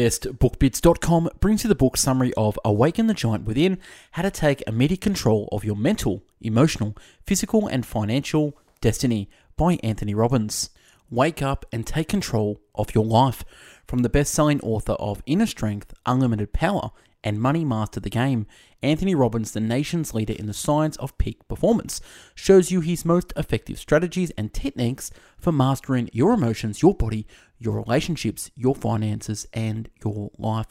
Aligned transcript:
TheBestBookBits.com 0.00 1.28
brings 1.40 1.62
you 1.62 1.68
the 1.68 1.74
book 1.74 1.98
summary 1.98 2.32
of 2.32 2.58
Awaken 2.64 3.06
the 3.06 3.12
Giant 3.12 3.44
Within 3.44 3.78
How 4.12 4.22
to 4.22 4.30
Take 4.30 4.62
Immediate 4.66 5.02
Control 5.02 5.46
of 5.52 5.62
Your 5.62 5.76
Mental, 5.76 6.22
Emotional, 6.40 6.96
Physical, 7.26 7.66
and 7.66 7.84
Financial 7.84 8.56
Destiny 8.80 9.28
by 9.58 9.78
Anthony 9.82 10.14
Robbins. 10.14 10.70
Wake 11.10 11.42
up 11.42 11.66
and 11.70 11.86
take 11.86 12.08
control 12.08 12.62
of 12.74 12.94
your 12.94 13.04
life. 13.04 13.44
From 13.86 13.98
the 13.98 14.08
best 14.08 14.32
selling 14.32 14.58
author 14.62 14.94
of 14.94 15.22
Inner 15.26 15.44
Strength, 15.44 15.92
Unlimited 16.06 16.54
Power, 16.54 16.92
and 17.22 17.38
Money 17.38 17.66
Master 17.66 18.00
the 18.00 18.08
Game, 18.08 18.46
Anthony 18.82 19.14
Robbins, 19.14 19.52
the 19.52 19.60
nation's 19.60 20.14
leader 20.14 20.32
in 20.32 20.46
the 20.46 20.54
science 20.54 20.96
of 20.96 21.18
peak 21.18 21.46
performance, 21.46 22.00
shows 22.34 22.70
you 22.70 22.80
his 22.80 23.04
most 23.04 23.34
effective 23.36 23.78
strategies 23.78 24.30
and 24.38 24.54
techniques 24.54 25.10
for 25.38 25.52
mastering 25.52 26.08
your 26.14 26.32
emotions, 26.32 26.80
your 26.80 26.94
body, 26.94 27.26
your 27.60 27.76
relationships, 27.76 28.50
your 28.56 28.74
finances, 28.74 29.46
and 29.52 29.88
your 30.04 30.30
life. 30.36 30.68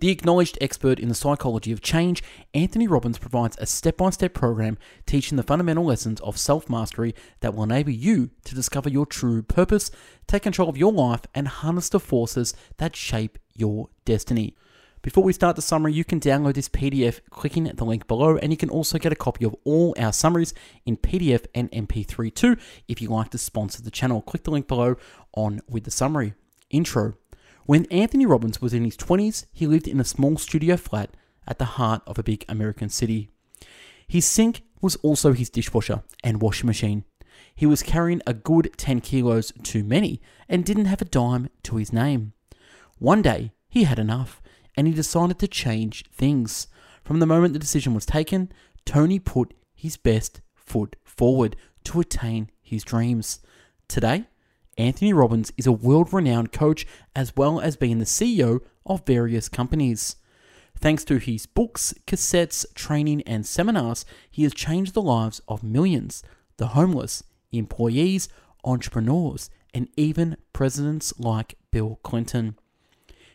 The 0.00 0.10
acknowledged 0.10 0.56
expert 0.60 1.00
in 1.00 1.08
the 1.08 1.14
psychology 1.14 1.72
of 1.72 1.80
change, 1.80 2.22
Anthony 2.54 2.86
Robbins 2.86 3.18
provides 3.18 3.56
a 3.58 3.66
step 3.66 3.96
by 3.96 4.10
step 4.10 4.32
program 4.32 4.78
teaching 5.06 5.36
the 5.36 5.42
fundamental 5.42 5.84
lessons 5.84 6.20
of 6.20 6.38
self 6.38 6.70
mastery 6.70 7.16
that 7.40 7.52
will 7.52 7.64
enable 7.64 7.90
you 7.90 8.30
to 8.44 8.54
discover 8.54 8.88
your 8.88 9.06
true 9.06 9.42
purpose, 9.42 9.90
take 10.28 10.44
control 10.44 10.68
of 10.68 10.78
your 10.78 10.92
life, 10.92 11.22
and 11.34 11.48
harness 11.48 11.88
the 11.88 11.98
forces 11.98 12.54
that 12.76 12.94
shape 12.94 13.40
your 13.56 13.88
destiny. 14.04 14.54
Before 15.02 15.22
we 15.22 15.32
start 15.32 15.54
the 15.54 15.62
summary, 15.62 15.92
you 15.92 16.04
can 16.04 16.18
download 16.18 16.54
this 16.54 16.68
PDF 16.68 17.20
clicking 17.30 17.64
the 17.64 17.84
link 17.84 18.08
below, 18.08 18.36
and 18.36 18.52
you 18.52 18.56
can 18.56 18.68
also 18.68 18.98
get 18.98 19.12
a 19.12 19.16
copy 19.16 19.44
of 19.44 19.54
all 19.64 19.94
our 19.96 20.12
summaries 20.12 20.54
in 20.84 20.96
PDF 20.96 21.46
and 21.54 21.70
MP3 21.70 22.34
too 22.34 22.56
if 22.88 23.00
you 23.00 23.08
like 23.08 23.30
to 23.30 23.38
sponsor 23.38 23.80
the 23.80 23.92
channel. 23.92 24.22
Click 24.22 24.42
the 24.42 24.50
link 24.50 24.66
below 24.66 24.96
on 25.34 25.60
with 25.68 25.84
the 25.84 25.92
summary. 25.92 26.34
Intro 26.70 27.14
When 27.64 27.86
Anthony 27.86 28.26
Robbins 28.26 28.60
was 28.60 28.74
in 28.74 28.84
his 28.84 28.96
20s, 28.96 29.46
he 29.52 29.68
lived 29.68 29.86
in 29.86 30.00
a 30.00 30.04
small 30.04 30.36
studio 30.36 30.76
flat 30.76 31.10
at 31.46 31.58
the 31.58 31.64
heart 31.64 32.02
of 32.06 32.18
a 32.18 32.24
big 32.24 32.44
American 32.48 32.88
city. 32.88 33.30
His 34.08 34.24
sink 34.24 34.62
was 34.80 34.96
also 34.96 35.32
his 35.32 35.48
dishwasher 35.48 36.02
and 36.24 36.42
washing 36.42 36.66
machine. 36.66 37.04
He 37.54 37.66
was 37.66 37.84
carrying 37.84 38.20
a 38.26 38.34
good 38.34 38.72
10 38.76 39.00
kilos 39.00 39.52
too 39.62 39.84
many 39.84 40.20
and 40.48 40.64
didn't 40.64 40.86
have 40.86 41.02
a 41.02 41.04
dime 41.04 41.50
to 41.64 41.76
his 41.76 41.92
name. 41.92 42.32
One 42.98 43.22
day, 43.22 43.52
he 43.68 43.84
had 43.84 43.98
enough 43.98 44.42
and 44.78 44.86
he 44.86 44.94
decided 44.94 45.40
to 45.40 45.48
change 45.48 46.04
things. 46.12 46.68
From 47.02 47.18
the 47.18 47.26
moment 47.26 47.52
the 47.52 47.58
decision 47.58 47.94
was 47.94 48.06
taken, 48.06 48.52
Tony 48.86 49.18
put 49.18 49.52
his 49.74 49.96
best 49.96 50.40
foot 50.54 50.94
forward 51.02 51.56
to 51.82 51.98
attain 51.98 52.48
his 52.62 52.84
dreams. 52.84 53.40
Today, 53.88 54.28
Anthony 54.76 55.12
Robbins 55.12 55.50
is 55.56 55.66
a 55.66 55.72
world 55.72 56.12
renowned 56.12 56.52
coach 56.52 56.86
as 57.16 57.34
well 57.34 57.58
as 57.58 57.76
being 57.76 57.98
the 57.98 58.04
CEO 58.04 58.60
of 58.86 59.04
various 59.04 59.48
companies. 59.48 60.14
Thanks 60.78 61.02
to 61.06 61.18
his 61.18 61.44
books, 61.46 61.92
cassettes, 62.06 62.64
training, 62.76 63.22
and 63.22 63.44
seminars, 63.44 64.04
he 64.30 64.44
has 64.44 64.54
changed 64.54 64.94
the 64.94 65.02
lives 65.02 65.40
of 65.48 65.64
millions, 65.64 66.22
the 66.56 66.68
homeless, 66.68 67.24
employees, 67.50 68.28
entrepreneurs, 68.62 69.50
and 69.74 69.88
even 69.96 70.36
presidents 70.52 71.12
like 71.18 71.56
Bill 71.72 71.98
Clinton. 72.04 72.56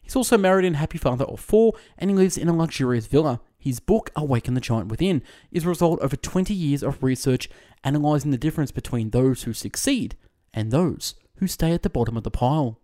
He's 0.03 0.15
also 0.15 0.37
married 0.37 0.65
and 0.65 0.75
happy 0.75 0.97
father 0.97 1.25
of 1.25 1.39
four, 1.39 1.73
and 1.97 2.09
he 2.09 2.15
lives 2.15 2.37
in 2.37 2.49
a 2.49 2.55
luxurious 2.55 3.07
villa. 3.07 3.39
His 3.57 3.79
book, 3.79 4.11
Awaken 4.15 4.53
the 4.53 4.61
Giant 4.61 4.89
Within, 4.89 5.23
is 5.51 5.63
a 5.65 5.69
result 5.69 5.99
of 5.99 6.05
over 6.05 6.17
20 6.17 6.53
years 6.53 6.83
of 6.83 7.01
research 7.01 7.49
analysing 7.83 8.31
the 8.31 8.37
difference 8.37 8.71
between 8.71 9.09
those 9.09 9.43
who 9.43 9.53
succeed 9.53 10.15
and 10.53 10.69
those 10.69 11.15
who 11.37 11.47
stay 11.47 11.71
at 11.71 11.81
the 11.81 11.89
bottom 11.89 12.17
of 12.17 12.23
the 12.23 12.29
pile. 12.29 12.79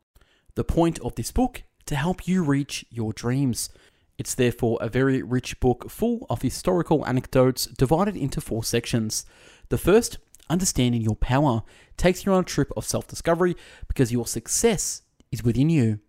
The 0.56 0.64
point 0.64 0.98
of 1.00 1.16
this 1.16 1.32
book 1.32 1.64
to 1.86 1.96
help 1.96 2.28
you 2.28 2.44
reach 2.44 2.86
your 2.90 3.12
dreams. 3.12 3.70
It's 4.18 4.36
therefore 4.36 4.78
a 4.82 4.90
very 4.90 5.22
rich 5.22 5.60
book 5.60 5.90
full 5.90 6.26
of 6.30 6.42
historical 6.42 7.06
anecdotes 7.06 7.66
divided 7.66 8.16
into 8.16 8.42
four 8.42 8.64
sections. 8.64 9.26
The 9.70 9.78
first, 9.78 10.18
Understanding 10.50 11.02
Your 11.02 11.16
Power, 11.16 11.64
takes 11.98 12.26
you 12.26 12.34
on 12.34 12.42
a 12.42 12.46
trip 12.46 12.72
of 12.78 12.86
self 12.86 13.08
discovery 13.08 13.56
because 13.88 14.12
your 14.12 14.28
success 14.28 15.02
is 15.32 15.44
within 15.44 15.70
you. 15.70 16.00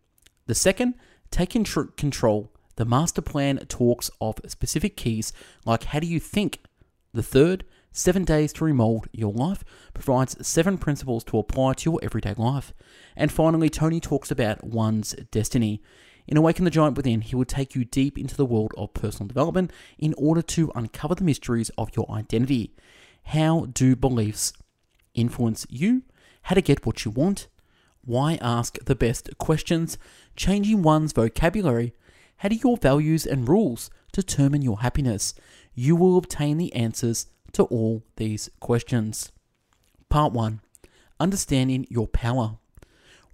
The 0.47 0.55
second, 0.55 0.95
tr- 1.65 1.83
control. 1.97 2.53
The 2.77 2.84
master 2.84 3.21
plan 3.21 3.59
talks 3.69 4.11
of 4.21 4.41
specific 4.47 4.97
keys 4.97 5.33
like 5.67 5.84
how 5.84 6.01
do 6.01 6.06
you 6.06 6.19
think. 6.21 6.61
The 7.12 7.23
third, 7.23 7.65
seven 7.93 8.25
days 8.25 8.53
to 8.55 8.65
remold 8.65 9.09
your 9.12 9.33
life, 9.33 9.65
provides 9.95 10.47
seven 10.47 10.78
principles 10.78 11.25
to 11.25 11.39
apply 11.39 11.75
to 11.75 11.91
your 11.91 12.01
everyday 12.03 12.34
life. 12.34 12.73
And 13.17 13.33
finally, 13.33 13.69
Tony 13.69 14.01
talks 14.01 14.31
about 14.31 14.65
one's 14.65 15.12
destiny. 15.31 15.83
In 16.27 16.37
Awaken 16.37 16.65
the 16.65 16.71
Giant 16.71 16.97
Within, 16.97 17.22
he 17.22 17.34
will 17.34 17.45
take 17.45 17.75
you 17.75 17.84
deep 17.84 18.17
into 18.17 18.37
the 18.37 18.47
world 18.47 18.72
of 18.77 18.95
personal 18.95 19.27
development 19.27 19.72
in 19.99 20.15
order 20.17 20.43
to 20.43 20.71
uncover 20.75 21.17
the 21.17 21.25
mysteries 21.25 21.71
of 21.77 21.91
your 21.97 22.11
identity. 22.11 22.75
How 23.25 23.67
do 23.67 23.97
beliefs 23.97 24.53
influence 25.12 25.67
you? 25.69 26.03
How 26.43 26.55
to 26.55 26.62
get 26.62 26.87
what 26.87 27.05
you 27.05 27.11
want? 27.11 27.49
Why 28.05 28.38
ask 28.41 28.78
the 28.84 28.94
best 28.94 29.37
questions? 29.38 29.99
Changing 30.34 30.83
one's 30.83 31.12
vocabulary. 31.12 31.93
How 32.38 32.49
do 32.49 32.56
your 32.56 32.77
values 32.77 33.27
and 33.27 33.49
rules 33.49 33.91
determine 34.12 34.62
your 34.62 34.81
happiness? 34.81 35.34
You 35.75 35.97
will 35.97 36.16
obtain 36.16 36.56
the 36.56 36.75
answers 36.75 37.27
to 37.53 37.65
all 37.65 38.03
these 38.16 38.49
questions. 38.59 39.31
Part 40.09 40.33
1 40.33 40.60
Understanding 41.19 41.87
Your 41.91 42.09
Power. 42.09 42.56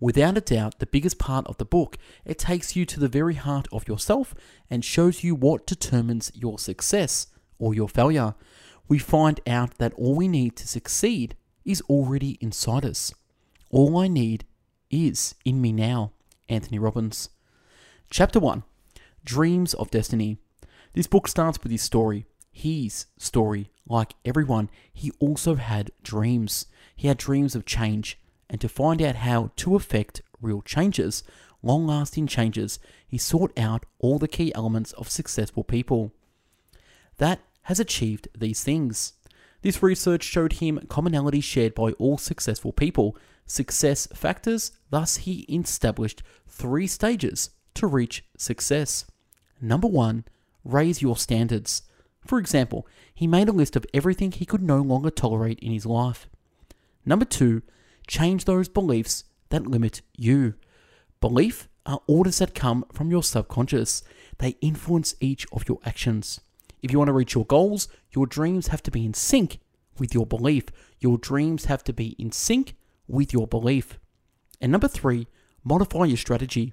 Without 0.01 0.37
a 0.37 0.43
doubt, 0.43 0.79
the 0.79 0.87
biggest 0.87 1.19
part 1.19 1.47
of 1.47 1.57
the 1.57 1.65
book, 1.65 1.97
it 2.25 2.39
takes 2.39 2.77
you 2.77 2.85
to 2.85 3.01
the 3.01 3.09
very 3.09 3.35
heart 3.35 3.67
of 3.73 3.89
yourself 3.89 4.35
and 4.69 4.85
shows 4.85 5.25
you 5.25 5.35
what 5.35 5.67
determines 5.67 6.31
your 6.35 6.59
success 6.59 7.29
or 7.59 7.73
your 7.73 7.89
failure. 7.89 8.35
We 8.89 8.99
find 8.99 9.41
out 9.47 9.79
that 9.79 9.95
all 9.95 10.15
we 10.15 10.29
need 10.29 10.57
to 10.57 10.69
succeed 10.69 11.37
is 11.65 11.81
already 11.83 12.37
inside 12.41 12.85
us. 12.85 13.15
All 13.71 13.97
I 13.97 14.09
need 14.09 14.45
is 14.91 15.35
in 15.45 15.61
me 15.61 15.73
now. 15.73 16.13
Anthony 16.49 16.79
Robbins. 16.79 17.31
Chapter 18.11 18.39
1 18.39 18.63
Dreams 19.25 19.75
of 19.75 19.91
Destiny. 19.91 20.39
This 20.95 21.07
book 21.07 21.29
starts 21.29 21.63
with 21.63 21.73
his 21.73 21.83
story. 21.83 22.27
His 22.53 23.07
story. 23.19 23.71
Like 23.89 24.15
everyone, 24.25 24.71
he 24.93 25.13
also 25.19 25.57
had 25.57 25.91
dreams. 26.03 26.67
He 26.95 27.09
had 27.09 27.19
dreams 27.19 27.55
of 27.55 27.67
change. 27.67 28.19
And 28.49 28.61
to 28.61 28.69
find 28.69 29.03
out 29.03 29.17
how 29.17 29.51
to 29.57 29.75
effect 29.75 30.23
real 30.41 30.63
changes, 30.63 31.23
long 31.63 31.87
lasting 31.87 32.29
changes, 32.29 32.79
he 33.07 33.19
sought 33.19 33.57
out 33.59 33.85
all 33.99 34.19
the 34.19 34.29
key 34.29 34.55
elements 34.55 34.93
of 34.93 35.11
successful 35.11 35.65
people. 35.65 36.13
That 37.19 37.41
has 37.63 37.81
achieved 37.81 38.29
these 38.37 38.63
things. 38.63 39.15
This 39.63 39.83
research 39.83 40.23
showed 40.23 40.55
him 40.55 40.79
commonalities 40.87 41.43
shared 41.43 41.75
by 41.75 41.93
all 41.93 42.19
successful 42.19 42.73
people, 42.73 43.17
success 43.47 44.07
factors, 44.15 44.73
thus, 44.91 45.19
he 45.19 45.41
established 45.43 46.23
three 46.49 46.87
stages 46.87 47.51
to 47.75 47.87
reach 47.87 48.25
success. 48.37 49.07
Number 49.61 49.89
one, 49.89 50.25
raise 50.65 51.03
your 51.03 51.17
standards. 51.17 51.83
For 52.27 52.39
example, 52.39 52.87
he 53.15 53.27
made 53.27 53.49
a 53.49 53.53
list 53.53 53.77
of 53.77 53.87
everything 53.95 54.33
he 54.33 54.45
could 54.45 54.63
no 54.63 54.79
longer 54.79 55.11
tolerate 55.11 55.61
in 55.61 55.73
his 55.73 55.87
life. 55.87 56.29
Number 57.05 57.25
two, 57.25 57.63
change 58.07 58.45
those 58.45 58.69
beliefs 58.69 59.25
that 59.51 59.67
limit 59.67 60.03
you. 60.17 60.55
Belief 61.21 61.69
are 61.87 62.01
orders 62.09 62.39
that 62.39 62.55
come 62.55 62.85
from 62.93 63.11
your 63.11 63.23
subconscious. 63.23 64.03
They 64.39 64.57
influence 64.61 65.15
each 65.21 65.47
of 65.53 65.69
your 65.69 65.79
actions. 65.85 66.41
If 66.83 66.91
you 66.91 66.99
want 66.99 67.09
to 67.09 67.15
reach 67.15 67.35
your 67.35 67.47
goals, 67.47 67.89
your 68.11 68.27
dreams 68.27 68.69
have 68.69 68.83
to 68.85 68.91
be 68.91 69.05
in 69.05 69.15
sync 69.15 69.61
with 69.99 70.13
your 70.13 70.27
belief. 70.27 70.65
Your 71.01 71.17
dreams 71.17 71.67
have 71.67 71.85
to 71.85 71.93
be 71.93 72.09
in 72.19 72.33
sync 72.33 72.75
with 73.09 73.33
your 73.33 73.47
belief. 73.47 73.99
And 74.61 74.73
number 74.73 74.89
three, 74.89 75.27
modify 75.65 76.05
your 76.05 76.17
strategy. 76.17 76.73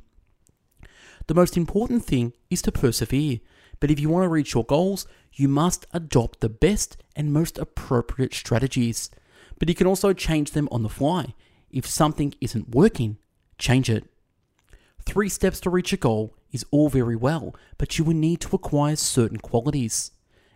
The 1.28 1.34
most 1.34 1.56
important 1.56 2.04
thing 2.04 2.34
is 2.50 2.62
to 2.64 2.72
persevere, 2.72 3.40
but 3.80 3.92
if 3.92 4.00
you 4.00 4.10
want 4.10 4.24
to 4.24 4.30
reach 4.30 4.54
your 4.54 4.66
goals, 4.66 5.08
you 5.34 5.48
must 5.48 5.86
adopt 5.94 6.40
the 6.40 6.50
best 6.50 6.98
and 7.16 7.34
most 7.34 7.58
appropriate 7.58 8.34
strategies. 8.34 9.10
But 9.60 9.70
you 9.70 9.76
can 9.76 9.88
also 9.88 10.14
change 10.14 10.52
them 10.52 10.68
on 10.72 10.84
the 10.84 10.90
fly. 10.90 11.34
If 11.70 11.88
something 11.88 12.34
isn't 12.42 12.76
working, 12.76 13.18
change 13.58 13.90
it. 13.90 14.06
Three 15.06 15.30
steps 15.30 15.60
to 15.62 15.70
reach 15.70 15.94
a 15.94 15.98
goal 15.98 16.36
is 16.52 16.66
all 16.72 16.90
very 16.90 17.16
well, 17.16 17.56
but 17.78 17.98
you 17.98 18.06
will 18.06 18.14
need 18.14 18.42
to 18.42 18.56
acquire 18.56 18.96
certain 18.96 19.38
qualities. 19.38 20.12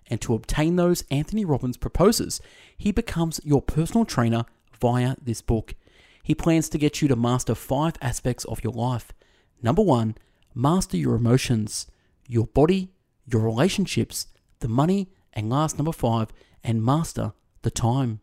And 0.10 0.22
to 0.22 0.34
obtain 0.34 0.76
those, 0.76 1.04
Anthony 1.12 1.44
Robbins 1.44 1.78
proposes 1.78 2.40
he 2.78 2.92
becomes 2.92 3.42
your 3.44 3.62
personal 3.62 4.06
trainer 4.06 4.46
via 4.80 5.16
this 5.22 5.42
book. 5.42 5.76
He 6.24 6.36
plans 6.36 6.70
to 6.70 6.78
get 6.78 7.02
you 7.02 7.08
to 7.08 7.16
master 7.16 7.56
five 7.56 7.96
aspects 8.02 8.46
of 8.46 8.64
your 8.64 8.74
life. 8.74 9.14
Number 9.62 9.82
one, 9.82 10.16
master 10.54 10.98
your 10.98 11.16
emotions, 11.16 11.88
your 12.28 12.48
body, 12.48 12.90
your 13.26 13.42
relationships, 13.42 14.28
the 14.60 14.68
money, 14.68 15.10
and 15.34 15.50
last, 15.50 15.78
number 15.78 15.92
five, 15.92 16.30
and 16.64 16.84
master 16.84 17.34
the 17.62 17.72
time. 17.72 18.20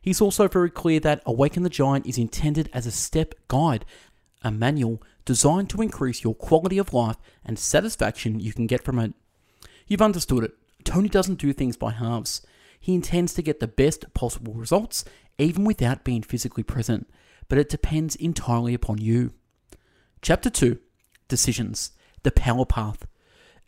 He's 0.00 0.20
also 0.20 0.48
very 0.48 0.70
clear 0.70 1.00
that 1.00 1.22
Awaken 1.26 1.64
the 1.64 1.70
Giant 1.70 2.06
is 2.06 2.18
intended 2.18 2.70
as 2.72 2.86
a 2.86 2.92
step 2.92 3.34
guide, 3.48 3.84
a 4.42 4.50
manual 4.50 5.02
designed 5.24 5.68
to 5.70 5.82
increase 5.82 6.22
your 6.22 6.34
quality 6.34 6.78
of 6.78 6.94
life 6.94 7.16
and 7.44 7.58
satisfaction 7.58 8.40
you 8.40 8.52
can 8.52 8.66
get 8.66 8.82
from 8.82 8.98
it. 8.98 9.12
You've 9.86 10.02
understood 10.02 10.44
it. 10.44 10.52
Tony 10.84 11.08
doesn't 11.08 11.40
do 11.40 11.52
things 11.52 11.76
by 11.76 11.90
halves. 11.90 12.42
He 12.80 12.94
intends 12.94 13.34
to 13.34 13.42
get 13.42 13.60
the 13.60 13.66
best 13.66 14.14
possible 14.14 14.54
results, 14.54 15.04
even 15.38 15.64
without 15.64 16.04
being 16.04 16.22
physically 16.22 16.62
present, 16.62 17.08
but 17.48 17.58
it 17.58 17.68
depends 17.68 18.16
entirely 18.16 18.74
upon 18.74 18.98
you. 18.98 19.32
Chapter 20.20 20.50
2 20.50 20.78
Decisions 21.28 21.92
The 22.24 22.32
Power 22.32 22.66
Path. 22.66 23.06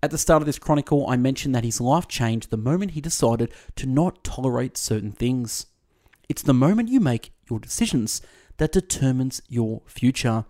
At 0.03 0.11
the 0.11 0.19
start 0.19 0.43
of 0.43 0.47
this 0.47 0.59
chronicle, 0.59 1.09
I 1.09 1.17
mentioned 1.17 1.55
that 1.55 1.65
his 1.65 1.81
life 1.81 2.09
changed 2.09 2.51
the 2.51 2.57
moment 2.57 2.93
he 2.93 3.01
decided 3.01 3.53
to 3.77 3.87
not 3.87 4.25
tolerate 4.25 4.77
certain 4.77 5.13
things. 5.13 5.67
It's 6.29 6.43
the 6.43 6.55
moment 6.55 6.89
you 6.89 7.01
make 7.01 7.33
your 7.49 7.61
decisions 7.61 8.23
that 8.57 8.73
determines 8.73 9.43
your 9.49 9.83
future. 9.87 10.47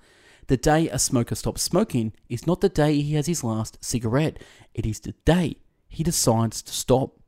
The 0.46 0.56
day 0.56 0.88
a 0.88 0.99
smoker 0.99 1.34
stops 1.34 1.62
smoking 1.62 2.12
is 2.28 2.46
not 2.46 2.61
the 2.61 2.69
day 2.69 3.00
he 3.00 3.14
has 3.14 3.26
his 3.26 3.44
last 3.44 3.84
cigarette, 3.84 4.43
it 4.75 4.87
is 4.87 5.00
the 5.00 5.14
day 5.25 5.56
he 5.88 6.02
decides 6.02 6.62
to 6.62 6.72
stop. 6.72 7.19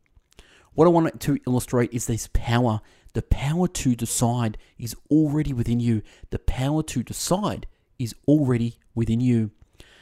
What 0.75 0.87
I 0.87 0.91
want 0.91 1.21
to 1.21 1.39
illustrate 1.47 1.93
is 1.93 2.07
this 2.07 2.29
power. 2.33 2.81
The 3.15 3.23
power 3.23 3.69
to 3.69 3.95
decide 3.95 4.57
is 4.79 4.97
already 5.11 5.53
within 5.53 5.81
you. 5.81 6.03
The 6.31 6.39
power 6.39 6.83
to 6.85 7.03
decide 7.03 7.67
is 7.99 8.15
already 8.27 8.79
within 8.95 9.21
you. 9.21 9.51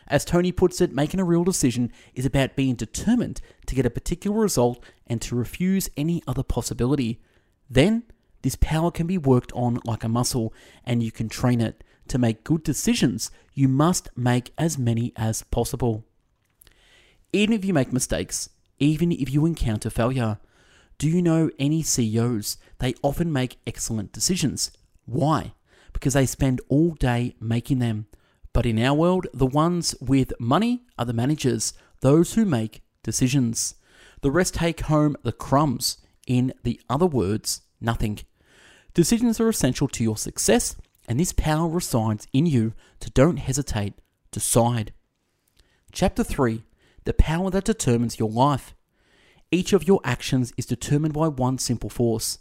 As 0.07 0.25
Tony 0.25 0.51
puts 0.51 0.81
it, 0.81 0.93
making 0.93 1.21
a 1.21 1.25
real 1.25 1.45
decision 1.45 1.93
is 2.15 2.27
about 2.27 2.57
being 2.57 2.75
determined 2.75 3.41
to 3.67 3.75
get 3.75 3.87
a 3.87 3.91
particular 3.91 4.41
result 4.41 4.85
and 5.07 5.23
to 5.23 5.37
refuse 5.37 5.89
any 5.97 6.23
other 6.27 6.43
possibility. 6.43 7.21
Then, 7.69 8.03
this 8.43 8.57
power 8.57 8.91
can 8.91 9.07
be 9.07 9.19
worked 9.19 9.53
on 9.53 9.79
like 9.85 10.03
a 10.03 10.09
muscle 10.09 10.53
and 10.85 11.03
you 11.03 11.13
can 11.13 11.29
train 11.29 11.61
it. 11.61 11.85
To 12.09 12.19
make 12.19 12.43
good 12.43 12.65
decisions, 12.65 13.31
you 13.55 13.69
must 13.69 14.09
make 14.17 14.53
as 14.59 14.77
many 14.77 15.13
as 15.15 15.45
possible. 15.45 16.05
Even 17.33 17.55
if 17.55 17.65
you 17.65 17.73
make 17.73 17.93
mistakes, 17.93 18.49
even 18.81 19.13
if 19.13 19.33
you 19.33 19.47
encounter 19.47 19.91
failure, 19.91 20.39
do 21.01 21.09
you 21.09 21.23
know 21.23 21.51
any 21.59 21.83
CEOs? 21.83 22.59
They 22.79 22.93
often 23.03 23.33
make 23.33 23.57
excellent 23.67 24.13
decisions. 24.13 24.71
Why? 25.07 25.55
Because 25.95 26.13
they 26.13 26.27
spend 26.27 26.61
all 26.69 26.91
day 26.91 27.35
making 27.41 27.79
them. 27.79 28.05
But 28.53 28.67
in 28.67 28.79
our 28.79 28.93
world, 28.95 29.27
the 29.33 29.47
ones 29.47 29.95
with 30.03 30.35
money 30.39 30.83
are 30.99 31.07
the 31.07 31.15
managers, 31.15 31.73
those 32.03 32.35
who 32.35 32.45
make 32.45 32.83
decisions. 33.03 33.77
The 34.21 34.31
rest 34.31 34.57
take 34.57 34.81
home 34.81 35.17
the 35.23 35.33
crumbs. 35.33 35.97
In 36.27 36.53
the 36.65 36.79
other 36.91 37.07
words, 37.07 37.63
nothing. 37.81 38.19
Decisions 38.93 39.41
are 39.41 39.49
essential 39.49 39.89
to 39.89 40.05
your 40.05 40.19
success, 40.19 40.77
and 41.09 41.19
this 41.19 41.33
power 41.33 41.67
resides 41.67 42.29
in 42.35 42.45
you, 42.45 42.75
so 43.01 43.09
don't 43.15 43.39
hesitate, 43.39 43.95
decide. 44.33 44.93
Chapter 45.93 46.23
3 46.23 46.63
The 47.05 47.15
Power 47.15 47.49
That 47.49 47.65
Determines 47.65 48.19
Your 48.19 48.29
Life. 48.29 48.75
Each 49.53 49.73
of 49.73 49.87
your 49.87 50.01
actions 50.05 50.53
is 50.57 50.67
determined 50.67 51.15
by 51.15 51.27
one 51.27 51.59
simple 51.59 51.91
force. 51.91 52.39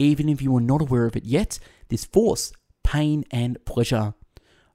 Even 0.00 0.28
if 0.28 0.42
you 0.42 0.56
are 0.56 0.60
not 0.60 0.80
aware 0.80 1.06
of 1.06 1.16
it 1.16 1.24
yet, 1.24 1.60
this 1.88 2.04
force, 2.04 2.52
pain 2.82 3.24
and 3.30 3.64
pleasure. 3.64 4.14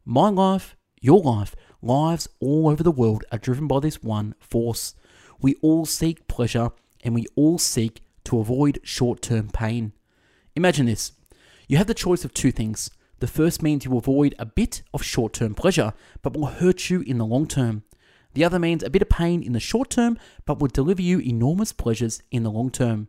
My 0.06 0.30
life, 0.30 0.78
your 1.02 1.22
life, 1.22 1.56
lives 1.82 2.30
all 2.40 2.70
over 2.70 2.84
the 2.84 2.92
world 2.92 3.26
are 3.32 3.38
driven 3.38 3.68
by 3.68 3.82
this 3.82 4.02
one 4.02 4.34
force. 4.40 4.96
We 5.42 5.56
all 5.56 5.86
seek 5.86 6.28
pleasure 6.28 6.70
and 7.04 7.14
we 7.14 7.26
all 7.36 7.58
seek 7.58 8.02
to 8.26 8.40
avoid 8.40 8.80
short 8.84 9.22
term 9.22 9.50
pain. 9.50 9.92
Imagine 10.56 10.86
this 10.86 11.12
you 11.68 11.78
have 11.78 11.88
the 11.88 11.94
choice 11.94 12.24
of 12.24 12.34
two 12.34 12.52
things. 12.52 12.92
The 13.20 13.28
first 13.28 13.62
means 13.62 13.84
you 13.84 13.98
avoid 13.98 14.36
a 14.40 14.46
bit 14.46 14.84
of 14.94 15.04
short 15.04 15.34
term 15.34 15.54
pleasure, 15.54 15.94
but 16.22 16.34
will 16.34 16.48
hurt 16.48 16.90
you 16.90 17.02
in 17.02 17.18
the 17.18 17.26
long 17.26 17.48
term. 17.48 17.84
The 18.34 18.44
other 18.44 18.60
means 18.60 18.84
a 18.84 18.90
bit 18.90 19.02
of 19.02 19.10
pain 19.10 19.44
in 19.44 19.54
the 19.54 19.60
short 19.60 19.90
term, 19.90 20.18
but 20.46 20.60
will 20.60 20.68
deliver 20.68 21.02
you 21.02 21.20
enormous 21.20 21.72
pleasures 21.72 22.22
in 22.32 22.44
the 22.44 22.52
long 22.52 22.72
term. 22.72 23.08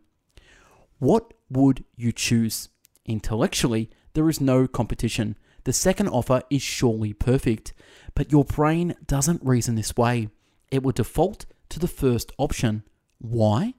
What 0.99 1.33
would 1.49 1.83
you 1.95 2.11
choose? 2.11 2.69
Intellectually, 3.05 3.89
there 4.13 4.29
is 4.29 4.39
no 4.39 4.67
competition. 4.67 5.37
The 5.63 5.73
second 5.73 6.09
offer 6.09 6.41
is 6.49 6.61
surely 6.61 7.13
perfect, 7.13 7.73
but 8.13 8.31
your 8.31 8.45
brain 8.45 8.95
doesn't 9.07 9.43
reason 9.43 9.75
this 9.75 9.97
way. 9.97 10.29
It 10.71 10.83
will 10.83 10.91
default 10.91 11.45
to 11.69 11.79
the 11.79 11.87
first 11.87 12.31
option. 12.37 12.83
Why? 13.17 13.73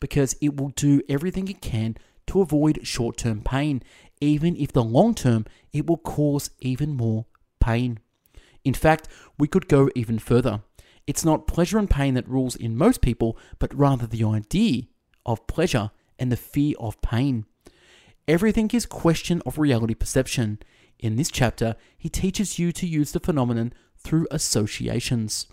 Because 0.00 0.36
it 0.40 0.56
will 0.56 0.70
do 0.70 1.02
everything 1.08 1.48
it 1.48 1.60
can 1.60 1.96
to 2.28 2.40
avoid 2.40 2.86
short 2.86 3.16
term 3.16 3.42
pain, 3.42 3.82
even 4.20 4.56
if 4.56 4.72
the 4.72 4.84
long 4.84 5.14
term 5.14 5.44
it 5.72 5.86
will 5.86 5.98
cause 5.98 6.50
even 6.60 6.96
more 6.96 7.26
pain. 7.60 7.98
In 8.64 8.74
fact, 8.74 9.08
we 9.38 9.48
could 9.48 9.68
go 9.68 9.90
even 9.94 10.18
further. 10.18 10.62
It's 11.06 11.24
not 11.24 11.46
pleasure 11.46 11.78
and 11.78 11.88
pain 11.88 12.14
that 12.14 12.28
rules 12.28 12.56
in 12.56 12.76
most 12.76 13.00
people, 13.00 13.36
but 13.58 13.74
rather 13.74 14.06
the 14.06 14.24
idea 14.24 14.84
of 15.26 15.46
pleasure 15.46 15.90
and 16.18 16.32
the 16.32 16.36
fear 16.36 16.74
of 16.78 17.00
pain. 17.02 17.44
Everything 18.26 18.70
is 18.72 18.86
question 18.86 19.42
of 19.44 19.58
reality 19.58 19.94
perception. 19.94 20.58
In 20.98 21.16
this 21.16 21.30
chapter, 21.30 21.76
he 21.96 22.08
teaches 22.08 22.58
you 22.58 22.72
to 22.72 22.86
use 22.86 23.12
the 23.12 23.20
phenomenon 23.20 23.74
through 23.98 24.26
associations. 24.30 25.46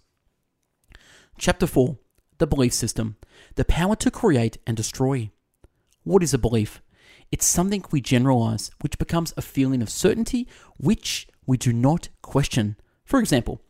Chapter 1.38 1.68
4 1.68 1.97
The 2.38 2.47
Belief 2.47 2.74
System 2.74 3.18
The 3.56 3.65
Power 3.65 3.95
to 3.97 4.12
Create 4.12 4.57
and 4.65 4.77
Destroy. 4.77 5.31
What 6.04 6.24
is 6.24 6.33
a 6.33 6.38
belief? 6.38 6.81
It's 7.31 7.45
something 7.45 7.83
we 7.92 8.01
generalize, 8.01 8.71
which 8.81 8.97
becomes 8.97 9.33
a 9.36 9.42
feeling 9.42 9.81
of 9.81 9.89
certainty 9.89 10.47
which 10.77 11.27
we 11.45 11.57
do 11.57 11.74
not 11.74 12.09
question. 12.21 12.77
For 13.06 13.19
example, 13.19 13.62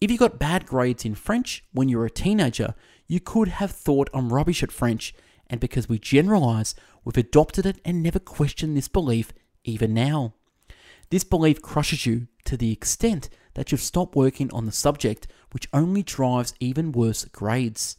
if 0.00 0.10
you 0.10 0.16
got 0.16 0.38
bad 0.38 0.66
grades 0.66 1.04
in 1.04 1.14
French 1.14 1.64
when 1.72 1.88
you 1.88 1.98
were 1.98 2.06
a 2.06 2.10
teenager, 2.10 2.74
you 3.06 3.20
could 3.20 3.48
have 3.48 3.70
thought 3.70 4.08
I'm 4.14 4.32
rubbish 4.32 4.62
at 4.62 4.72
French, 4.72 5.14
and 5.48 5.60
because 5.60 5.88
we 5.88 5.98
generalize, 5.98 6.74
we've 7.04 7.16
adopted 7.16 7.66
it 7.66 7.80
and 7.84 8.02
never 8.02 8.18
questioned 8.18 8.76
this 8.76 8.88
belief 8.88 9.32
even 9.64 9.92
now. 9.92 10.34
This 11.10 11.24
belief 11.24 11.60
crushes 11.60 12.06
you 12.06 12.28
to 12.44 12.56
the 12.56 12.72
extent 12.72 13.28
that 13.54 13.70
you've 13.70 13.80
stopped 13.80 14.14
working 14.14 14.50
on 14.52 14.64
the 14.64 14.72
subject, 14.72 15.26
which 15.52 15.68
only 15.72 16.02
drives 16.02 16.54
even 16.60 16.92
worse 16.92 17.24
grades. 17.26 17.96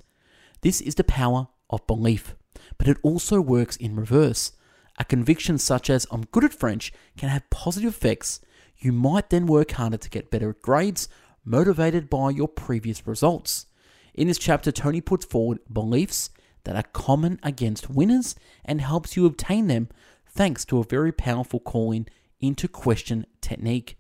This 0.62 0.82
is 0.82 0.96
the 0.96 1.04
power 1.04 1.50
of 1.70 1.86
belief, 1.88 2.36
but 2.78 2.88
it 2.88 2.98
also 3.04 3.42
works 3.42 3.76
in 3.76 3.96
reverse. 3.96 4.54
A 4.98 5.04
conviction 5.04 5.58
such 5.58 5.90
as 5.90 6.08
I'm 6.10 6.26
good 6.32 6.44
at 6.44 6.54
French 6.54 6.94
can 7.18 7.30
have 7.30 7.50
positive 7.50 7.90
effects. 7.90 8.40
You 8.78 8.92
might 8.92 9.30
then 9.30 9.46
work 9.46 9.72
harder 9.72 9.98
to 9.98 10.10
get 10.10 10.32
better 10.32 10.56
grades, 10.62 11.10
motivated 11.44 12.10
by 12.10 12.30
your 12.30 12.48
previous 12.48 13.06
results. 13.08 13.66
In 14.14 14.28
this 14.28 14.38
chapter, 14.38 14.72
Tony 14.72 15.02
puts 15.02 15.26
forward 15.26 15.60
beliefs 15.72 16.30
that 16.64 16.76
are 16.76 16.84
common 16.94 17.40
against 17.44 17.90
winners 17.90 18.36
and 18.64 18.82
helps 18.82 19.16
you 19.16 19.26
obtain 19.26 19.68
them 19.68 19.90
thanks 20.26 20.66
to 20.66 20.80
a 20.80 20.84
very 20.84 21.12
powerful 21.12 21.60
calling 21.60 22.08
into 22.40 22.68
question 22.68 23.26
technique. 23.42 23.98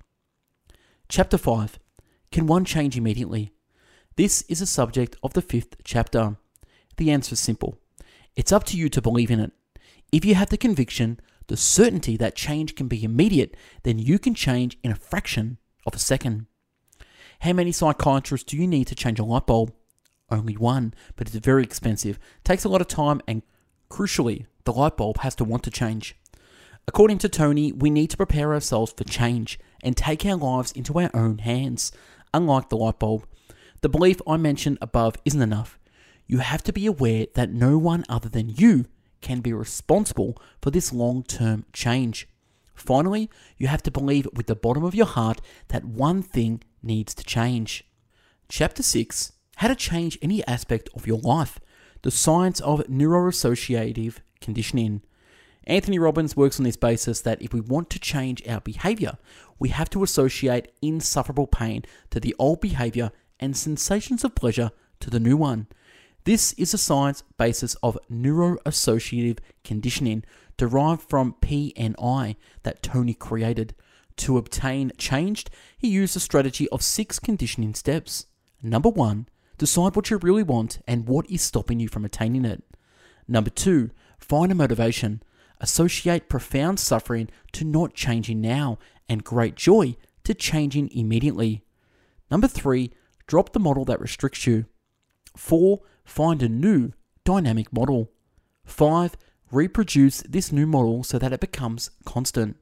Chapter 1.09 1.37
5 1.37 1.79
Can 2.31 2.47
one 2.47 2.65
change 2.65 2.97
immediately? 2.97 3.53
This 4.15 4.43
is 4.43 4.61
a 4.61 4.65
subject 4.65 5.15
of 5.23 5.33
the 5.33 5.41
fifth 5.41 5.75
chapter. 5.83 6.37
The 6.97 7.11
answer 7.11 7.33
is 7.33 7.39
simple 7.39 7.77
it's 8.35 8.51
up 8.51 8.63
to 8.65 8.77
you 8.77 8.89
to 8.89 9.01
believe 9.01 9.31
in 9.31 9.39
it. 9.39 9.51
If 10.11 10.25
you 10.25 10.35
have 10.35 10.49
the 10.49 10.57
conviction, 10.57 11.19
the 11.47 11.57
certainty 11.57 12.17
that 12.17 12.35
change 12.35 12.75
can 12.75 12.87
be 12.87 13.03
immediate, 13.03 13.55
then 13.83 13.99
you 13.99 14.19
can 14.19 14.35
change 14.35 14.77
in 14.83 14.91
a 14.91 14.95
fraction 14.95 15.57
of 15.85 15.95
a 15.95 15.99
second. 15.99 16.45
How 17.41 17.53
many 17.53 17.71
psychiatrists 17.71 18.45
do 18.45 18.55
you 18.55 18.67
need 18.67 18.85
to 18.85 18.93
change 18.93 19.17
a 19.17 19.23
light 19.23 19.47
bulb? 19.47 19.73
Only 20.29 20.55
one, 20.55 20.93
but 21.15 21.25
it's 21.27 21.43
very 21.43 21.63
expensive, 21.63 22.19
takes 22.43 22.65
a 22.65 22.69
lot 22.69 22.81
of 22.81 22.87
time, 22.87 23.19
and 23.27 23.41
crucially, 23.89 24.45
the 24.63 24.71
light 24.71 24.95
bulb 24.95 25.17
has 25.21 25.33
to 25.37 25.43
want 25.43 25.63
to 25.63 25.71
change. 25.71 26.15
According 26.87 27.17
to 27.17 27.29
Tony, 27.29 27.71
we 27.71 27.89
need 27.89 28.11
to 28.11 28.17
prepare 28.17 28.53
ourselves 28.53 28.93
for 28.95 29.05
change 29.05 29.59
and 29.81 29.97
take 29.97 30.23
our 30.23 30.35
lives 30.35 30.71
into 30.73 30.99
our 30.99 31.09
own 31.15 31.39
hands. 31.39 31.91
Unlike 32.31 32.69
the 32.69 32.77
light 32.77 32.99
bulb, 32.99 33.25
the 33.81 33.89
belief 33.89 34.21
I 34.27 34.37
mentioned 34.37 34.77
above 34.79 35.15
isn't 35.25 35.41
enough. 35.41 35.79
You 36.27 36.37
have 36.37 36.61
to 36.65 36.71
be 36.71 36.85
aware 36.85 37.25
that 37.33 37.51
no 37.51 37.79
one 37.79 38.05
other 38.07 38.29
than 38.29 38.49
you 38.49 38.85
can 39.21 39.39
be 39.39 39.51
responsible 39.51 40.39
for 40.61 40.69
this 40.69 40.93
long 40.93 41.23
term 41.23 41.65
change. 41.73 42.27
Finally, 42.75 43.31
you 43.57 43.65
have 43.65 43.81
to 43.81 43.89
believe 43.89 44.27
with 44.31 44.45
the 44.45 44.55
bottom 44.55 44.83
of 44.83 44.93
your 44.93 45.07
heart 45.07 45.41
that 45.69 45.85
one 45.85 46.21
thing 46.21 46.61
needs 46.83 47.13
to 47.15 47.23
change. 47.23 47.85
Chapter 48.49 48.83
6 48.83 49.33
How 49.57 49.67
to 49.67 49.75
Change 49.75 50.17
Any 50.21 50.45
Aspect 50.47 50.89
of 50.95 51.07
Your 51.07 51.19
Life 51.19 51.59
The 52.01 52.11
Science 52.11 52.59
of 52.59 52.81
Neuroassociative 52.81 54.17
Conditioning. 54.39 55.01
Anthony 55.65 55.99
Robbins 55.99 56.35
works 56.35 56.59
on 56.59 56.63
this 56.63 56.75
basis 56.75 57.21
that 57.21 57.41
if 57.41 57.53
we 57.53 57.61
want 57.61 57.89
to 57.91 57.99
change 57.99 58.45
our 58.47 58.61
behavior, 58.61 59.17
we 59.59 59.69
have 59.69 59.89
to 59.91 60.03
associate 60.03 60.71
insufferable 60.81 61.47
pain 61.47 61.85
to 62.09 62.19
the 62.19 62.35
old 62.39 62.61
behavior 62.61 63.11
and 63.39 63.55
sensations 63.55 64.23
of 64.23 64.35
pleasure 64.35 64.71
to 64.99 65.09
the 65.09 65.19
new 65.19 65.37
one. 65.37 65.67
This 66.23 66.53
is 66.53 66.73
a 66.73 66.77
science 66.77 67.23
basis 67.37 67.75
of 67.81 67.97
neuroassociative 68.11 69.39
conditioning 69.63 70.23
derived 70.57 71.01
from 71.09 71.35
PNI 71.41 72.35
that 72.63 72.83
Tony 72.83 73.13
created. 73.13 73.73
To 74.17 74.37
obtain 74.37 74.91
changed, 74.97 75.49
he 75.77 75.87
used 75.87 76.15
a 76.15 76.19
strategy 76.19 76.69
of 76.69 76.83
six 76.83 77.19
conditioning 77.19 77.73
steps. 77.73 78.27
Number 78.61 78.89
one, 78.89 79.27
decide 79.57 79.95
what 79.95 80.09
you 80.09 80.17
really 80.17 80.43
want 80.43 80.79
and 80.87 81.07
what 81.07 81.29
is 81.29 81.41
stopping 81.41 81.79
you 81.79 81.87
from 81.87 82.05
attaining 82.05 82.45
it. 82.45 82.63
Number 83.27 83.49
two, 83.49 83.89
find 84.19 84.51
a 84.51 84.55
motivation. 84.55 85.23
Associate 85.59 86.27
profound 86.27 86.79
suffering 86.79 87.29
to 87.53 87.63
not 87.63 87.93
changing 87.93 88.41
now 88.41 88.79
and 89.07 89.23
great 89.23 89.55
joy 89.55 89.95
to 90.23 90.33
changing 90.33 90.89
immediately. 90.91 91.63
Number 92.29 92.47
three, 92.47 92.91
drop 93.27 93.53
the 93.53 93.59
model 93.59 93.85
that 93.85 93.99
restricts 93.99 94.47
you. 94.47 94.65
Four, 95.35 95.81
find 96.03 96.41
a 96.41 96.49
new 96.49 96.91
dynamic 97.23 97.71
model. 97.71 98.11
Five, 98.65 99.15
reproduce 99.51 100.21
this 100.21 100.51
new 100.51 100.65
model 100.65 101.03
so 101.03 101.19
that 101.19 101.33
it 101.33 101.39
becomes 101.39 101.91
constant. 102.05 102.57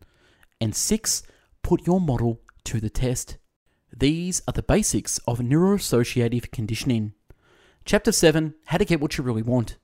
And 0.59 0.75
six, 0.75 1.23
put 1.63 1.85
your 1.85 1.99
model 1.99 2.41
to 2.65 2.79
the 2.79 2.89
test. 2.89 3.37
These 3.95 4.41
are 4.47 4.53
the 4.53 4.63
basics 4.63 5.17
of 5.27 5.39
neuroassociative 5.39 6.51
conditioning. 6.51 7.13
Chapter 7.85 8.11
7 8.11 8.55
How 8.65 8.77
to 8.77 8.85
Get 8.85 9.01
What 9.01 9.17
You 9.17 9.23
Really 9.23 9.41
Want. 9.41 9.77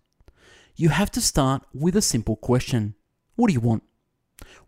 You 0.75 0.89
have 0.89 1.12
to 1.12 1.22
start 1.22 1.63
with 1.74 1.96
a 1.96 2.01
simple 2.01 2.36
question 2.36 2.96
What 3.36 3.48
do 3.48 3.53
you 3.53 3.60
want? 3.60 3.84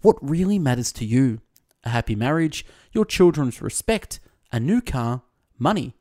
What 0.01 0.17
really 0.21 0.59
matters 0.59 0.91
to 0.93 1.05
you? 1.05 1.41
A 1.83 1.89
happy 1.89 2.15
marriage, 2.15 2.65
your 2.91 3.05
children's 3.05 3.61
respect, 3.61 4.19
a 4.51 4.59
new 4.59 4.81
car, 4.81 5.23
money. 5.57 5.95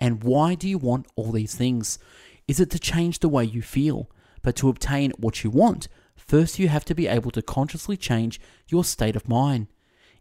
And 0.00 0.22
why 0.22 0.54
do 0.54 0.68
you 0.68 0.78
want 0.78 1.06
all 1.16 1.32
these 1.32 1.54
things? 1.54 1.98
Is 2.46 2.60
it 2.60 2.70
to 2.70 2.78
change 2.78 3.18
the 3.18 3.28
way 3.28 3.44
you 3.44 3.62
feel? 3.62 4.10
But 4.42 4.56
to 4.56 4.68
obtain 4.68 5.12
what 5.18 5.42
you 5.44 5.50
want, 5.50 5.88
first 6.16 6.58
you 6.58 6.68
have 6.68 6.84
to 6.86 6.94
be 6.94 7.06
able 7.06 7.30
to 7.32 7.42
consciously 7.42 7.96
change 7.96 8.40
your 8.68 8.84
state 8.84 9.16
of 9.16 9.28
mind. 9.28 9.66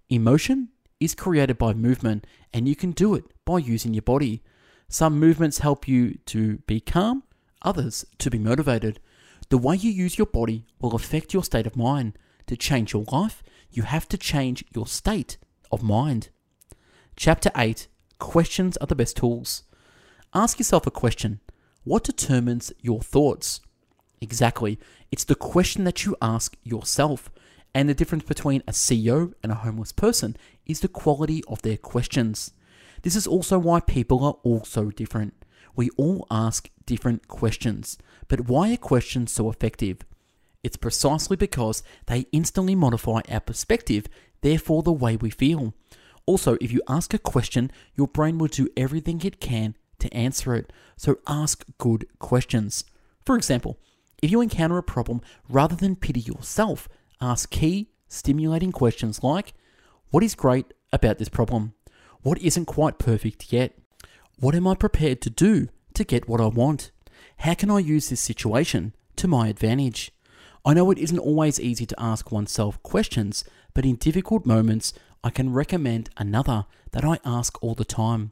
Emotion 0.09 0.69
is 1.01 1.13
created 1.13 1.57
by 1.57 1.73
movement, 1.73 2.25
and 2.53 2.67
you 2.67 2.75
can 2.75 2.91
do 2.91 3.13
it 3.13 3.25
by 3.43 3.57
using 3.57 3.93
your 3.93 4.03
body. 4.03 4.41
Some 4.87 5.19
movements 5.19 5.59
help 5.59 5.85
you 5.85 6.17
to 6.27 6.59
be 6.59 6.79
calm, 6.79 7.23
others 7.61 8.05
to 8.19 8.29
be 8.29 8.39
motivated. 8.39 9.01
The 9.49 9.57
way 9.57 9.75
you 9.75 9.91
use 9.91 10.17
your 10.17 10.27
body 10.27 10.65
will 10.79 10.95
affect 10.95 11.33
your 11.33 11.43
state 11.43 11.67
of 11.67 11.75
mind. 11.75 12.17
To 12.47 12.55
change 12.55 12.93
your 12.93 13.03
life, 13.11 13.43
you 13.69 13.83
have 13.83 14.07
to 14.07 14.17
change 14.17 14.63
your 14.73 14.87
state 14.87 15.37
of 15.71 15.83
mind. 15.83 16.29
Chapter 17.17 17.51
8 17.55 17.87
Questions 18.17 18.77
are 18.77 18.87
the 18.87 18.95
best 18.95 19.17
tools. 19.17 19.63
Ask 20.33 20.57
yourself 20.57 20.87
a 20.87 20.91
question 20.91 21.41
What 21.83 22.05
determines 22.05 22.71
your 22.79 23.01
thoughts? 23.01 23.59
Exactly. 24.21 24.79
It's 25.11 25.25
the 25.25 25.35
question 25.35 25.83
that 25.83 26.05
you 26.05 26.15
ask 26.21 26.55
yourself. 26.63 27.29
And 27.77 27.87
the 27.87 27.93
difference 27.93 28.23
between 28.23 28.63
a 28.67 28.71
CEO 28.71 29.33
and 29.43 29.51
a 29.51 29.61
homeless 29.61 29.91
person 29.91 30.35
is 30.65 30.79
the 30.79 30.87
quality 30.87 31.43
of 31.47 31.61
their 31.61 31.77
questions. 31.77 32.49
This 33.03 33.15
is 33.15 33.27
also 33.27 33.59
why 33.59 33.81
people 33.81 34.25
are 34.25 34.37
all 34.41 34.63
so 34.63 34.89
different. 34.89 35.45
We 35.75 35.91
all 35.91 36.25
ask 36.31 36.71
different 36.87 37.27
questions. 37.27 37.99
But 38.29 38.47
why 38.47 38.73
are 38.73 38.77
questions 38.77 39.31
so 39.31 39.51
effective? 39.51 39.99
It's 40.63 40.75
precisely 40.75 41.37
because 41.37 41.83
they 42.07 42.25
instantly 42.31 42.73
modify 42.73 43.21
our 43.29 43.41
perspective, 43.41 44.07
therefore, 44.41 44.81
the 44.81 44.91
way 44.91 45.15
we 45.15 45.29
feel. 45.29 45.75
Also, 46.25 46.57
if 46.59 46.71
you 46.71 46.81
ask 46.87 47.13
a 47.13 47.19
question, 47.19 47.69
your 47.95 48.07
brain 48.07 48.39
will 48.39 48.47
do 48.47 48.69
everything 48.75 49.21
it 49.21 49.39
can 49.39 49.75
to 49.99 50.11
answer 50.11 50.55
it. 50.55 50.73
So 50.95 51.19
ask 51.27 51.63
good 51.77 52.07
questions. 52.17 52.85
For 53.23 53.35
example, 53.35 53.77
if 54.23 54.31
you 54.31 54.41
encounter 54.41 54.79
a 54.79 54.83
problem, 54.83 55.21
rather 55.47 55.75
than 55.75 55.95
pity 55.95 56.21
yourself, 56.21 56.89
ask 57.21 57.49
key, 57.49 57.89
stimulating 58.07 58.71
questions 58.71 59.23
like 59.23 59.53
What 60.09 60.23
is 60.23 60.35
great 60.35 60.73
about 60.91 61.17
this 61.17 61.29
problem? 61.29 61.73
What 62.21 62.39
isn't 62.39 62.65
quite 62.65 62.97
perfect 62.99 63.51
yet? 63.51 63.77
What 64.39 64.55
am 64.55 64.67
I 64.67 64.75
prepared 64.75 65.21
to 65.21 65.29
do 65.29 65.67
to 65.93 66.03
get 66.03 66.27
what 66.27 66.41
I 66.41 66.47
want? 66.47 66.91
How 67.37 67.53
can 67.53 67.71
I 67.71 67.79
use 67.79 68.09
this 68.09 68.21
situation 68.21 68.93
to 69.15 69.27
my 69.27 69.47
advantage? 69.47 70.11
I 70.65 70.73
know 70.73 70.91
it 70.91 70.97
isn't 70.97 71.19
always 71.19 71.59
easy 71.59 71.85
to 71.85 71.99
ask 71.99 72.31
oneself 72.31 72.81
questions, 72.83 73.43
but 73.73 73.85
in 73.85 73.95
difficult 73.95 74.45
moments, 74.45 74.93
I 75.23 75.29
can 75.29 75.53
recommend 75.53 76.09
another 76.17 76.65
that 76.91 77.05
I 77.05 77.19
ask 77.23 77.61
all 77.63 77.75
the 77.75 77.85
time. 77.85 78.31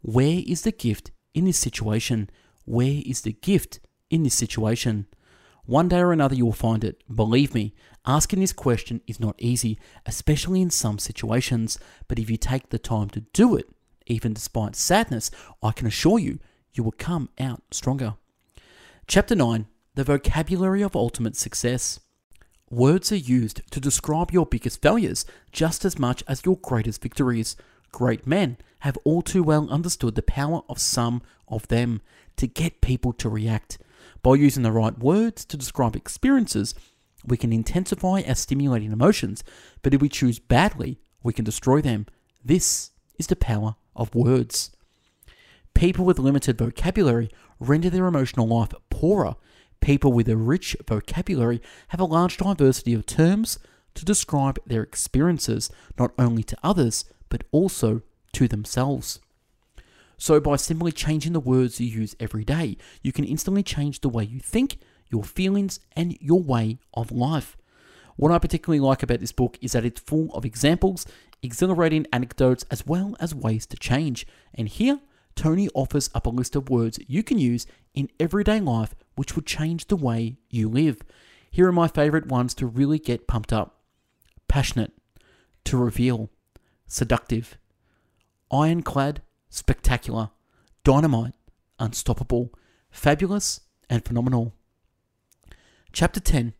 Where 0.00 0.42
is 0.46 0.62
the 0.62 0.72
gift 0.72 1.10
in 1.34 1.44
this 1.44 1.58
situation? 1.58 2.30
Where 2.64 3.02
is 3.04 3.22
the 3.22 3.32
gift 3.32 3.80
in 4.10 4.22
this 4.22 4.34
situation? 4.34 5.06
One 5.66 5.88
day 5.88 6.00
or 6.00 6.12
another, 6.12 6.34
you 6.34 6.44
will 6.44 6.52
find 6.52 6.82
it. 6.82 7.02
Believe 7.14 7.54
me, 7.54 7.72
asking 8.04 8.40
this 8.40 8.52
question 8.52 9.00
is 9.06 9.20
not 9.20 9.36
easy, 9.38 9.78
especially 10.04 10.60
in 10.60 10.70
some 10.70 10.98
situations. 10.98 11.78
But 12.08 12.18
if 12.18 12.28
you 12.28 12.36
take 12.36 12.70
the 12.70 12.80
time 12.80 13.10
to 13.10 13.20
do 13.32 13.54
it, 13.54 13.66
even 14.06 14.32
despite 14.32 14.74
sadness, 14.74 15.30
I 15.62 15.70
can 15.70 15.86
assure 15.86 16.18
you, 16.18 16.40
you 16.74 16.82
will 16.82 16.92
come 16.92 17.28
out 17.38 17.62
stronger. 17.70 18.14
Chapter 19.06 19.36
9 19.36 19.66
The 19.94 20.02
Vocabulary 20.02 20.82
of 20.82 20.96
Ultimate 20.96 21.36
Success. 21.36 22.00
Words 22.68 23.12
are 23.12 23.16
used 23.16 23.60
to 23.70 23.78
describe 23.78 24.32
your 24.32 24.46
biggest 24.46 24.82
failures 24.82 25.24
just 25.52 25.84
as 25.84 25.96
much 25.96 26.24
as 26.26 26.44
your 26.44 26.56
greatest 26.56 27.00
victories. 27.02 27.54
Great 27.92 28.26
men 28.26 28.56
have 28.80 28.98
all 29.04 29.22
too 29.22 29.44
well 29.44 29.70
understood 29.70 30.16
the 30.16 30.22
power 30.22 30.62
of 30.68 30.80
some 30.80 31.22
of 31.46 31.68
them 31.68 32.00
to 32.36 32.48
get 32.48 32.80
people 32.80 33.12
to 33.12 33.28
react. 33.28 33.78
By 34.22 34.36
using 34.36 34.62
the 34.62 34.72
right 34.72 34.96
words 34.96 35.44
to 35.46 35.56
describe 35.56 35.96
experiences, 35.96 36.74
we 37.24 37.36
can 37.36 37.52
intensify 37.52 38.22
our 38.26 38.34
stimulating 38.34 38.92
emotions, 38.92 39.42
but 39.82 39.94
if 39.94 40.00
we 40.00 40.08
choose 40.08 40.38
badly, 40.38 41.00
we 41.22 41.32
can 41.32 41.44
destroy 41.44 41.80
them. 41.80 42.06
This 42.44 42.90
is 43.18 43.26
the 43.26 43.36
power 43.36 43.76
of 43.96 44.14
words. 44.14 44.70
People 45.74 46.04
with 46.04 46.18
limited 46.18 46.58
vocabulary 46.58 47.30
render 47.58 47.90
their 47.90 48.06
emotional 48.06 48.46
life 48.46 48.72
poorer. 48.90 49.36
People 49.80 50.12
with 50.12 50.28
a 50.28 50.36
rich 50.36 50.76
vocabulary 50.86 51.60
have 51.88 52.00
a 52.00 52.04
large 52.04 52.36
diversity 52.36 52.94
of 52.94 53.06
terms 53.06 53.58
to 53.94 54.04
describe 54.04 54.58
their 54.66 54.82
experiences, 54.82 55.70
not 55.98 56.12
only 56.18 56.42
to 56.44 56.56
others, 56.62 57.04
but 57.28 57.44
also 57.50 58.02
to 58.32 58.46
themselves. 58.46 59.18
So, 60.22 60.38
by 60.38 60.54
simply 60.54 60.92
changing 60.92 61.32
the 61.32 61.40
words 61.40 61.80
you 61.80 61.88
use 61.88 62.14
every 62.20 62.44
day, 62.44 62.76
you 63.02 63.10
can 63.10 63.24
instantly 63.24 63.64
change 63.64 64.02
the 64.02 64.08
way 64.08 64.22
you 64.22 64.38
think, 64.38 64.78
your 65.10 65.24
feelings, 65.24 65.80
and 65.96 66.16
your 66.20 66.40
way 66.40 66.78
of 66.94 67.10
life. 67.10 67.56
What 68.14 68.30
I 68.30 68.38
particularly 68.38 68.78
like 68.78 69.02
about 69.02 69.18
this 69.18 69.32
book 69.32 69.58
is 69.60 69.72
that 69.72 69.84
it's 69.84 70.00
full 70.00 70.32
of 70.32 70.44
examples, 70.44 71.06
exhilarating 71.42 72.06
anecdotes, 72.12 72.64
as 72.70 72.86
well 72.86 73.16
as 73.18 73.34
ways 73.34 73.66
to 73.66 73.76
change. 73.76 74.24
And 74.54 74.68
here, 74.68 75.00
Tony 75.34 75.68
offers 75.74 76.08
up 76.14 76.26
a 76.26 76.30
list 76.30 76.54
of 76.54 76.70
words 76.70 77.00
you 77.08 77.24
can 77.24 77.40
use 77.40 77.66
in 77.92 78.08
everyday 78.20 78.60
life 78.60 78.94
which 79.16 79.34
would 79.34 79.44
change 79.44 79.88
the 79.88 79.96
way 79.96 80.36
you 80.48 80.68
live. 80.68 81.02
Here 81.50 81.66
are 81.66 81.72
my 81.72 81.88
favorite 81.88 82.28
ones 82.28 82.54
to 82.54 82.66
really 82.66 83.00
get 83.00 83.26
pumped 83.26 83.52
up 83.52 83.80
passionate, 84.46 84.92
to 85.64 85.76
reveal, 85.76 86.30
seductive, 86.86 87.58
ironclad, 88.52 89.20
spectacular, 89.52 90.30
dynamite, 90.82 91.34
unstoppable, 91.78 92.50
fabulous, 92.90 93.60
and 93.88 94.04
phenomenal. 94.04 94.54
Chapter 95.92 96.20
10 96.20 96.54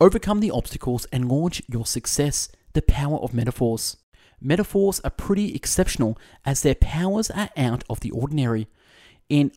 Overcome 0.00 0.40
the 0.40 0.50
obstacles 0.50 1.06
and 1.06 1.28
launch 1.28 1.62
your 1.68 1.86
success. 1.86 2.50
The 2.74 2.82
power 2.82 3.16
of 3.18 3.32
metaphors. 3.32 3.96
Metaphors 4.40 5.00
are 5.00 5.10
pretty 5.10 5.54
exceptional 5.54 6.18
as 6.44 6.60
their 6.60 6.74
powers 6.74 7.30
are 7.30 7.48
out 7.56 7.84
of 7.88 8.00
the 8.00 8.10
ordinary. 8.10 8.66
In 9.30 9.52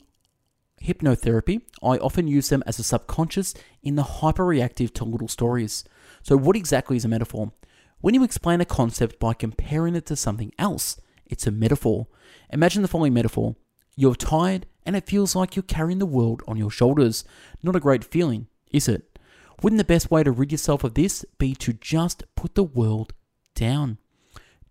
hypnotherapy, 0.81 1.63
I 1.83 1.97
often 1.97 2.27
use 2.27 2.47
them 2.47 2.63
as 2.65 2.79
a 2.79 2.83
subconscious 2.83 3.53
in 3.83 3.95
the 3.95 4.03
hyperreactive 4.03 4.93
to 4.93 5.03
little 5.03 5.27
stories. 5.27 5.83
So, 6.23 6.37
what 6.37 6.55
exactly 6.55 6.95
is 6.95 7.03
a 7.03 7.09
metaphor? 7.09 7.51
When 7.99 8.13
you 8.13 8.23
explain 8.23 8.61
a 8.61 8.65
concept 8.65 9.19
by 9.19 9.33
comparing 9.33 9.95
it 9.95 10.05
to 10.05 10.15
something 10.15 10.53
else, 10.57 11.01
it's 11.29 11.47
a 11.47 11.51
metaphor. 11.51 12.07
Imagine 12.51 12.81
the 12.81 12.87
following 12.87 13.13
metaphor 13.13 13.55
You're 13.95 14.15
tired 14.15 14.65
and 14.85 14.95
it 14.95 15.07
feels 15.07 15.35
like 15.35 15.55
you're 15.55 15.63
carrying 15.63 15.99
the 15.99 16.05
world 16.05 16.41
on 16.47 16.57
your 16.57 16.71
shoulders. 16.71 17.23
Not 17.61 17.75
a 17.75 17.79
great 17.79 18.03
feeling, 18.03 18.47
is 18.71 18.87
it? 18.87 19.19
Wouldn't 19.61 19.77
the 19.77 19.83
best 19.83 20.09
way 20.09 20.23
to 20.23 20.31
rid 20.31 20.51
yourself 20.51 20.83
of 20.83 20.93
this 20.93 21.25
be 21.37 21.53
to 21.55 21.73
just 21.73 22.23
put 22.35 22.55
the 22.55 22.63
world 22.63 23.13
down? 23.55 23.97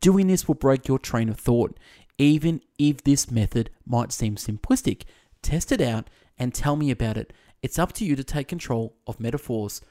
Doing 0.00 0.26
this 0.26 0.48
will 0.48 0.54
break 0.54 0.88
your 0.88 0.98
train 0.98 1.28
of 1.28 1.38
thought. 1.38 1.78
Even 2.16 2.60
if 2.78 3.04
this 3.04 3.30
method 3.30 3.70
might 3.86 4.12
seem 4.12 4.36
simplistic, 4.36 5.02
test 5.42 5.70
it 5.70 5.80
out 5.80 6.08
and 6.38 6.54
tell 6.54 6.74
me 6.74 6.90
about 6.90 7.16
it. 7.16 7.32
It's 7.62 7.78
up 7.78 7.92
to 7.94 8.04
you 8.04 8.16
to 8.16 8.24
take 8.24 8.48
control 8.48 8.96
of 9.06 9.20
metaphors. 9.20 9.82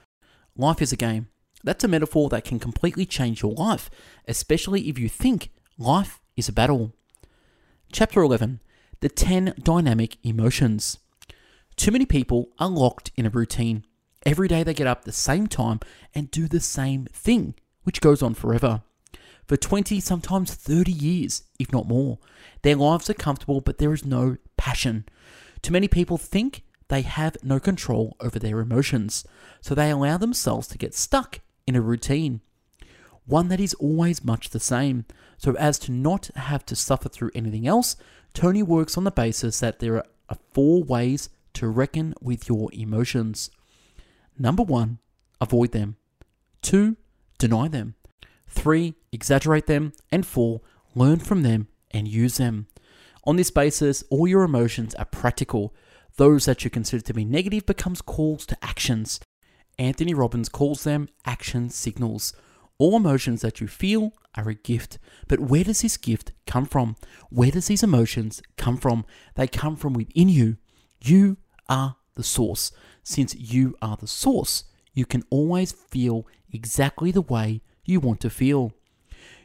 Life 0.55 0.81
is 0.81 0.91
a 0.91 0.97
game. 0.97 1.27
That's 1.63 1.83
a 1.83 1.87
metaphor 1.87 2.29
that 2.29 2.45
can 2.45 2.59
completely 2.59 3.05
change 3.05 3.41
your 3.41 3.53
life, 3.53 3.89
especially 4.27 4.89
if 4.89 4.97
you 4.97 5.09
think 5.09 5.51
life 5.77 6.21
is 6.37 6.47
a 6.47 6.53
battle. 6.53 6.93
Chapter 7.91 8.21
11 8.21 8.61
The 9.01 9.09
10 9.09 9.55
Dynamic 9.61 10.17
Emotions. 10.23 10.99
Too 11.75 11.91
many 11.91 12.05
people 12.05 12.49
are 12.59 12.69
locked 12.69 13.11
in 13.17 13.25
a 13.25 13.29
routine. 13.29 13.83
Every 14.25 14.47
day 14.47 14.63
they 14.63 14.73
get 14.73 14.87
up 14.87 15.03
the 15.03 15.11
same 15.11 15.47
time 15.47 15.79
and 16.13 16.31
do 16.31 16.47
the 16.47 16.59
same 16.59 17.07
thing, 17.11 17.55
which 17.83 18.01
goes 18.01 18.21
on 18.21 18.35
forever. 18.35 18.83
for 19.47 19.57
20, 19.57 19.99
sometimes 20.01 20.53
30 20.53 20.91
years, 20.91 21.43
if 21.57 21.71
not 21.71 21.87
more. 21.87 22.19
Their 22.63 22.75
lives 22.75 23.09
are 23.09 23.13
comfortable, 23.13 23.61
but 23.61 23.77
there 23.77 23.93
is 23.93 24.05
no 24.05 24.35
passion. 24.57 25.05
Too 25.61 25.71
many 25.71 25.87
people 25.87 26.17
think 26.17 26.63
they 26.89 27.01
have 27.01 27.37
no 27.43 27.59
control 27.59 28.17
over 28.19 28.39
their 28.39 28.59
emotions, 28.59 29.25
so 29.61 29.73
they 29.73 29.89
allow 29.89 30.17
themselves 30.17 30.67
to 30.67 30.77
get 30.77 30.93
stuck 30.93 31.39
in 31.65 31.75
a 31.75 31.81
routine, 31.81 32.41
one 33.27 33.49
that 33.49 33.59
is 33.59 33.73
always 33.75 34.23
much 34.23 34.49
the 34.49 34.59
same. 34.59 35.05
So, 35.37 35.55
as 35.57 35.77
to 35.79 35.91
not 35.91 36.31
have 36.35 36.65
to 36.65 36.75
suffer 36.75 37.09
through 37.09 37.31
anything 37.35 37.67
else, 37.67 37.95
Tony 38.33 38.63
works 38.63 38.97
on 38.97 39.03
the 39.03 39.11
basis 39.11 39.59
that 39.59 39.79
there 39.79 39.97
are 39.97 40.37
four 40.53 40.83
ways 40.83 41.29
to 41.53 41.67
reckon 41.67 42.13
with 42.21 42.49
your 42.49 42.69
emotions. 42.73 43.51
Number 44.39 44.63
one, 44.63 44.99
avoid 45.41 45.71
them. 45.71 45.97
Two, 46.61 46.97
deny 47.37 47.67
them. 47.67 47.95
Three, 48.47 48.95
exaggerate 49.11 49.67
them. 49.67 49.93
And 50.11 50.25
four, 50.25 50.61
learn 50.95 51.19
from 51.19 51.43
them 51.43 51.67
and 51.91 52.07
use 52.07 52.37
them. 52.37 52.67
On 53.23 53.35
this 53.35 53.51
basis, 53.51 54.03
all 54.09 54.27
your 54.27 54.43
emotions 54.43 54.95
are 54.95 55.05
practical. 55.05 55.73
Those 56.15 56.45
that 56.45 56.63
you 56.63 56.69
consider 56.69 57.03
to 57.03 57.13
be 57.13 57.25
negative 57.25 57.65
becomes 57.65 58.01
calls 58.01 58.45
to 58.47 58.57
actions. 58.63 59.19
Anthony 59.77 60.13
Robbins 60.13 60.49
calls 60.49 60.83
them 60.83 61.09
action 61.25 61.69
signals. 61.69 62.33
All 62.79 62.95
emotions 62.95 63.41
that 63.41 63.59
you 63.59 63.67
feel 63.67 64.13
are 64.35 64.49
a 64.49 64.53
gift. 64.53 64.99
But 65.27 65.39
where 65.39 65.63
does 65.63 65.81
this 65.81 65.97
gift 65.97 66.31
come 66.45 66.65
from? 66.65 66.95
Where 67.29 67.51
does 67.51 67.67
these 67.67 67.83
emotions 67.83 68.41
come 68.55 68.77
from? 68.77 69.05
They 69.35 69.47
come 69.47 69.75
from 69.75 69.93
within 69.93 70.29
you. 70.29 70.57
You 71.01 71.37
are 71.67 71.95
the 72.15 72.23
source. 72.23 72.71
Since 73.03 73.35
you 73.35 73.75
are 73.81 73.97
the 73.97 74.07
source, 74.07 74.65
you 74.93 75.05
can 75.05 75.23
always 75.29 75.71
feel 75.71 76.27
exactly 76.51 77.11
the 77.11 77.21
way 77.21 77.61
you 77.85 77.99
want 77.99 78.19
to 78.21 78.29
feel. 78.29 78.73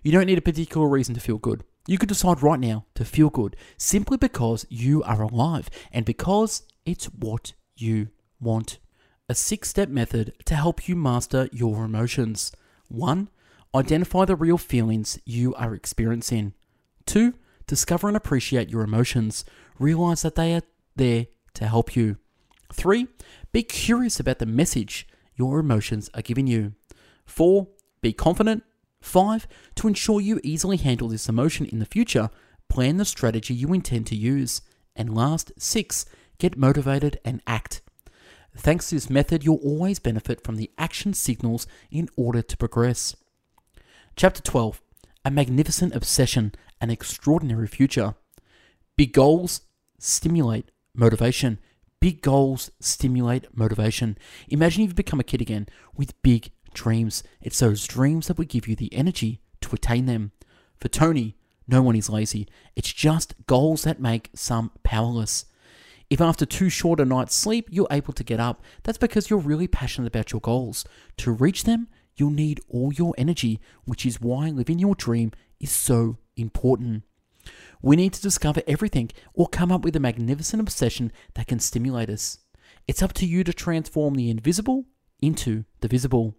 You 0.02 0.12
don't 0.12 0.26
need 0.26 0.38
a 0.38 0.42
particular 0.42 0.88
reason 0.88 1.14
to 1.14 1.20
feel 1.20 1.38
good. 1.38 1.64
You 1.86 1.98
could 1.98 2.08
decide 2.08 2.42
right 2.42 2.60
now 2.60 2.86
to 2.94 3.04
feel 3.04 3.30
good 3.30 3.56
simply 3.76 4.16
because 4.16 4.66
you 4.68 5.02
are 5.02 5.22
alive 5.22 5.68
and 5.90 6.04
because 6.04 6.62
it's 6.84 7.06
what 7.06 7.54
you 7.76 8.08
want. 8.40 8.78
A 9.28 9.34
six 9.34 9.70
step 9.70 9.88
method 9.88 10.34
to 10.44 10.54
help 10.54 10.88
you 10.88 10.96
master 10.96 11.48
your 11.52 11.84
emotions. 11.84 12.52
1. 12.92 13.28
Identify 13.74 14.24
the 14.24 14.36
real 14.36 14.58
feelings 14.58 15.18
you 15.24 15.54
are 15.54 15.74
experiencing. 15.74 16.52
2. 17.06 17.34
Discover 17.66 18.08
and 18.08 18.16
appreciate 18.16 18.70
your 18.70 18.82
emotions. 18.82 19.44
Realize 19.78 20.22
that 20.22 20.34
they 20.34 20.54
are 20.54 20.62
there 20.94 21.26
to 21.54 21.66
help 21.66 21.96
you. 21.96 22.18
3. 22.72 23.06
Be 23.52 23.62
curious 23.62 24.20
about 24.20 24.38
the 24.38 24.46
message 24.46 25.06
your 25.34 25.58
emotions 25.58 26.10
are 26.14 26.22
giving 26.22 26.46
you. 26.46 26.74
4. 27.24 27.66
Be 28.00 28.12
confident 28.12 28.62
5. 29.00 29.46
To 29.76 29.88
ensure 29.88 30.20
you 30.20 30.40
easily 30.42 30.76
handle 30.76 31.08
this 31.08 31.28
emotion 31.28 31.66
in 31.66 31.78
the 31.78 31.86
future, 31.86 32.30
plan 32.68 32.98
the 32.98 33.04
strategy 33.04 33.54
you 33.54 33.72
intend 33.72 34.06
to 34.08 34.16
use. 34.16 34.60
And 34.94 35.14
last, 35.14 35.52
6. 35.56 36.04
Get 36.38 36.56
motivated 36.56 37.18
and 37.24 37.40
act. 37.46 37.80
Thanks 38.56 38.88
to 38.88 38.96
this 38.96 39.10
method, 39.10 39.44
you'll 39.44 39.56
always 39.56 39.98
benefit 39.98 40.44
from 40.44 40.56
the 40.56 40.70
action 40.76 41.14
signals 41.14 41.66
in 41.90 42.08
order 42.16 42.42
to 42.42 42.56
progress. 42.56 43.16
Chapter 44.14 44.42
12 44.42 44.80
A 45.24 45.30
Magnificent 45.30 45.94
Obsession, 45.94 46.52
an 46.80 46.90
Extraordinary 46.90 47.66
Future. 47.66 48.14
Big 48.96 49.12
goals 49.12 49.62
stimulate 49.98 50.70
motivation. 50.94 51.58
Big 52.00 52.20
goals 52.20 52.70
stimulate 52.80 53.46
motivation. 53.56 54.18
Imagine 54.48 54.82
you've 54.82 54.94
become 54.94 55.20
a 55.20 55.24
kid 55.24 55.40
again 55.40 55.68
with 55.96 56.20
big 56.22 56.50
dreams. 56.74 57.22
It's 57.40 57.60
those 57.60 57.86
dreams 57.86 58.26
that 58.26 58.36
will 58.36 58.44
give 58.44 58.68
you 58.68 58.76
the 58.76 58.92
energy 58.92 59.40
to 59.62 59.74
attain 59.74 60.06
them. 60.06 60.32
For 60.76 60.88
Tony, 60.88 61.36
no 61.66 61.80
one 61.80 61.96
is 61.96 62.10
lazy. 62.10 62.48
It's 62.76 62.92
just 62.92 63.34
goals 63.46 63.84
that 63.84 64.00
make 64.00 64.30
some 64.34 64.72
powerless. 64.82 65.46
If 66.12 66.20
after 66.20 66.44
too 66.44 66.68
short 66.68 67.00
a 67.00 67.06
night's 67.06 67.34
sleep 67.34 67.68
you're 67.70 67.86
able 67.90 68.12
to 68.12 68.22
get 68.22 68.38
up, 68.38 68.62
that's 68.82 68.98
because 68.98 69.30
you're 69.30 69.38
really 69.38 69.66
passionate 69.66 70.08
about 70.08 70.30
your 70.30 70.42
goals. 70.42 70.84
To 71.16 71.32
reach 71.32 71.64
them, 71.64 71.88
you'll 72.16 72.28
need 72.28 72.60
all 72.68 72.92
your 72.92 73.14
energy, 73.16 73.60
which 73.86 74.04
is 74.04 74.20
why 74.20 74.50
living 74.50 74.78
your 74.78 74.94
dream 74.94 75.32
is 75.58 75.72
so 75.72 76.18
important. 76.36 77.04
We 77.80 77.96
need 77.96 78.12
to 78.12 78.20
discover 78.20 78.60
everything 78.66 79.10
or 79.32 79.48
come 79.48 79.72
up 79.72 79.84
with 79.84 79.96
a 79.96 80.00
magnificent 80.00 80.60
obsession 80.60 81.12
that 81.32 81.46
can 81.46 81.60
stimulate 81.60 82.10
us. 82.10 82.40
It's 82.86 83.00
up 83.00 83.14
to 83.14 83.24
you 83.24 83.42
to 83.44 83.54
transform 83.54 84.14
the 84.14 84.28
invisible 84.28 84.84
into 85.22 85.64
the 85.80 85.88
visible. 85.88 86.34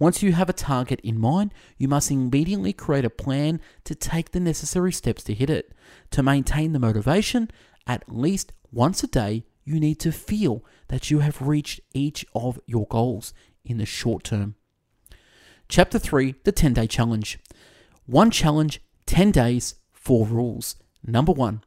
Once 0.00 0.24
you 0.24 0.32
have 0.32 0.48
a 0.48 0.52
target 0.52 1.00
in 1.04 1.20
mind, 1.20 1.54
you 1.78 1.86
must 1.86 2.10
immediately 2.10 2.72
create 2.72 3.04
a 3.04 3.10
plan 3.10 3.60
to 3.84 3.94
take 3.94 4.32
the 4.32 4.40
necessary 4.40 4.90
steps 4.90 5.22
to 5.22 5.34
hit 5.34 5.50
it. 5.50 5.72
To 6.10 6.20
maintain 6.24 6.72
the 6.72 6.80
motivation, 6.80 7.48
at 7.86 8.02
least 8.12 8.52
once 8.72 9.02
a 9.02 9.06
day, 9.06 9.44
you 9.64 9.78
need 9.78 10.00
to 10.00 10.10
feel 10.10 10.64
that 10.88 11.10
you 11.10 11.20
have 11.20 11.42
reached 11.42 11.80
each 11.92 12.24
of 12.34 12.58
your 12.66 12.86
goals 12.86 13.32
in 13.64 13.78
the 13.78 13.86
short 13.86 14.24
term. 14.24 14.54
Chapter 15.68 15.98
3 15.98 16.34
The 16.44 16.52
10 16.52 16.74
Day 16.74 16.86
Challenge. 16.86 17.38
One 18.06 18.30
challenge, 18.30 18.80
10 19.06 19.30
days, 19.30 19.76
4 19.92 20.26
rules. 20.26 20.76
Number 21.04 21.32
1. 21.32 21.62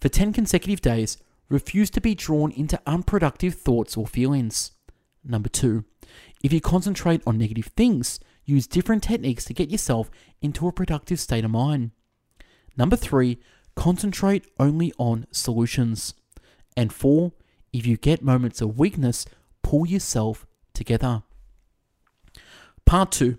For 0.00 0.08
10 0.08 0.32
consecutive 0.32 0.80
days, 0.80 1.16
refuse 1.48 1.90
to 1.90 2.00
be 2.00 2.14
drawn 2.14 2.52
into 2.52 2.80
unproductive 2.86 3.54
thoughts 3.54 3.96
or 3.96 4.06
feelings. 4.06 4.72
Number 5.24 5.48
2. 5.48 5.84
If 6.42 6.52
you 6.52 6.60
concentrate 6.60 7.22
on 7.26 7.38
negative 7.38 7.66
things, 7.76 8.20
use 8.44 8.66
different 8.66 9.02
techniques 9.02 9.44
to 9.46 9.54
get 9.54 9.70
yourself 9.70 10.10
into 10.40 10.66
a 10.66 10.72
productive 10.72 11.20
state 11.20 11.44
of 11.44 11.50
mind. 11.50 11.92
Number 12.76 12.96
three, 12.96 13.38
concentrate 13.76 14.46
only 14.58 14.92
on 14.98 15.26
solutions. 15.30 16.14
And 16.76 16.92
four, 16.92 17.32
if 17.72 17.86
you 17.86 17.96
get 17.96 18.22
moments 18.22 18.60
of 18.60 18.78
weakness, 18.78 19.26
pull 19.62 19.86
yourself 19.86 20.46
together. 20.74 21.22
Part 22.84 23.12
two, 23.12 23.38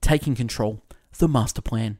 taking 0.00 0.34
control, 0.34 0.82
the 1.18 1.28
master 1.28 1.62
plan. 1.62 1.98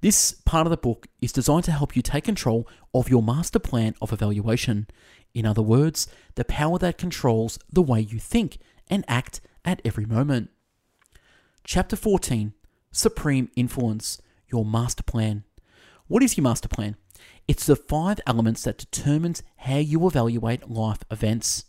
This 0.00 0.32
part 0.44 0.66
of 0.66 0.70
the 0.70 0.76
book 0.76 1.06
is 1.20 1.32
designed 1.32 1.64
to 1.64 1.72
help 1.72 1.96
you 1.96 2.02
take 2.02 2.24
control 2.24 2.68
of 2.92 3.08
your 3.08 3.22
master 3.22 3.58
plan 3.58 3.94
of 4.00 4.12
evaluation. 4.12 4.86
In 5.34 5.46
other 5.46 5.62
words, 5.62 6.06
the 6.34 6.44
power 6.44 6.78
that 6.78 6.98
controls 6.98 7.58
the 7.72 7.82
way 7.82 8.00
you 8.00 8.18
think 8.18 8.58
and 8.88 9.04
act 9.08 9.40
at 9.64 9.80
every 9.84 10.04
moment. 10.04 10.50
Chapter 11.64 11.96
14 11.96 12.52
Supreme 12.92 13.50
Influence 13.56 14.20
Your 14.48 14.64
Master 14.64 15.02
Plan. 15.02 15.44
What 16.06 16.22
is 16.22 16.36
your 16.36 16.44
master 16.44 16.68
plan? 16.68 16.96
It's 17.48 17.66
the 17.66 17.76
five 17.76 18.20
elements 18.26 18.62
that 18.64 18.78
determines 18.78 19.42
how 19.56 19.76
you 19.76 20.06
evaluate 20.06 20.70
life 20.70 21.00
events. 21.10 21.64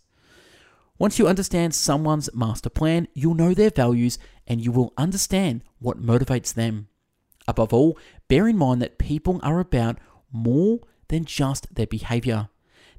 Once 0.97 1.19
you 1.19 1.27
understand 1.27 1.75
someone's 1.75 2.33
master 2.33 2.69
plan, 2.69 3.07
you'll 3.13 3.35
know 3.35 3.53
their 3.53 3.69
values 3.69 4.17
and 4.47 4.63
you 4.63 4.71
will 4.71 4.93
understand 4.97 5.61
what 5.79 6.01
motivates 6.01 6.53
them. 6.53 6.87
Above 7.47 7.71
all, 7.71 7.97
bear 8.27 8.47
in 8.47 8.57
mind 8.57 8.81
that 8.81 8.97
people 8.97 9.39
are 9.43 9.59
about 9.59 9.99
more 10.31 10.79
than 11.09 11.25
just 11.25 11.73
their 11.73 11.87
behavior. 11.87 12.49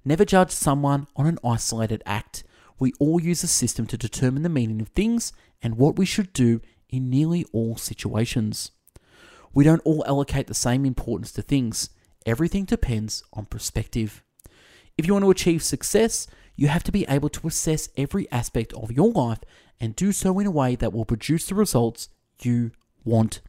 Never 0.05 0.25
judge 0.25 0.53
someone 0.53 1.09
on 1.17 1.27
an 1.27 1.39
isolated 1.45 2.03
act 2.07 2.45
we 2.79 2.93
all 2.99 3.21
use 3.21 3.43
a 3.43 3.49
system 3.49 3.87
to 3.87 3.97
determine 3.97 4.43
the 4.43 4.49
meaning 4.49 4.81
of 4.81 4.89
things 4.89 5.33
and 5.63 5.77
what 5.77 5.97
we 5.97 6.07
should 6.07 6.33
do 6.33 6.61
in 6.89 7.11
nearly 7.11 7.45
all 7.53 7.77
situations. 7.77 8.71
We 9.53 9.65
don't 9.65 9.83
all 9.85 10.05
allocate 10.07 10.47
the 10.47 10.55
same 10.55 10.85
importance 10.85 11.33
to 11.33 11.43
things. 11.43 11.91
Everything 12.29 12.67
depends 12.67 13.23
on 13.33 13.47
perspective. 13.47 14.23
If 14.99 15.07
you 15.07 15.15
want 15.15 15.25
to 15.25 15.31
achieve 15.31 15.63
success, 15.63 16.27
you 16.57 16.69
have 16.69 16.85
to 16.85 16.93
be 16.93 17.07
able 17.09 17.31
to 17.31 17.47
assess 17.49 17.89
every 17.97 18.31
aspect 18.31 18.75
of 18.75 18.93
your 18.93 19.11
life 19.13 19.39
and 19.81 19.97
do 19.97 20.13
so 20.13 20.39
in 20.39 20.47
a 20.47 20.51
way 20.51 20.77
that 20.77 20.93
will 20.93 21.07
produce 21.07 21.47
the 21.47 21.55
results 21.55 22.11
you 22.43 22.73
want. 23.03 23.41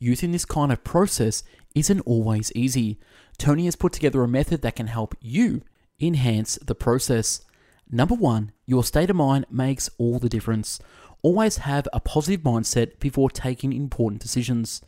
Using 0.00 0.32
this 0.32 0.44
kind 0.44 0.72
of 0.72 0.82
process 0.82 1.44
isn't 1.76 2.00
always 2.00 2.50
easy. 2.56 2.98
Tony 3.38 3.66
has 3.66 3.76
put 3.76 3.92
together 3.92 4.24
a 4.24 4.26
method 4.26 4.62
that 4.62 4.74
can 4.74 4.88
help 4.88 5.14
you 5.20 5.62
enhance 6.00 6.56
the 6.56 6.74
process. 6.74 7.42
Number 7.88 8.16
one, 8.16 8.50
your 8.66 8.82
state 8.82 9.10
of 9.10 9.16
mind 9.16 9.46
makes 9.48 9.90
all 9.96 10.18
the 10.18 10.28
difference. 10.28 10.80
Always 11.22 11.58
have 11.58 11.86
a 11.92 12.00
positive 12.00 12.40
mindset 12.40 12.98
before 12.98 13.30
taking 13.30 13.72
important 13.72 14.20
decisions. 14.20 14.82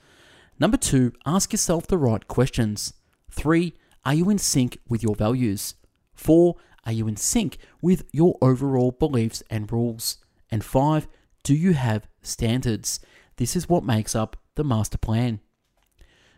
Number 0.58 0.76
two, 0.76 1.12
ask 1.24 1.52
yourself 1.52 1.86
the 1.86 1.96
right 1.96 2.26
questions. 2.26 2.92
Three, 3.30 3.74
are 4.04 4.14
you 4.14 4.30
in 4.30 4.38
sync 4.38 4.78
with 4.88 5.02
your 5.02 5.14
values? 5.14 5.74
Four, 6.14 6.56
are 6.84 6.92
you 6.92 7.06
in 7.08 7.16
sync 7.16 7.58
with 7.82 8.04
your 8.12 8.36
overall 8.40 8.90
beliefs 8.90 9.42
and 9.50 9.70
rules? 9.70 10.18
And 10.50 10.64
five, 10.64 11.08
do 11.42 11.54
you 11.54 11.72
have 11.72 12.08
standards? 12.22 13.00
This 13.36 13.56
is 13.56 13.68
what 13.68 13.84
makes 13.84 14.14
up 14.14 14.36
the 14.54 14.64
master 14.64 14.98
plan. 14.98 15.40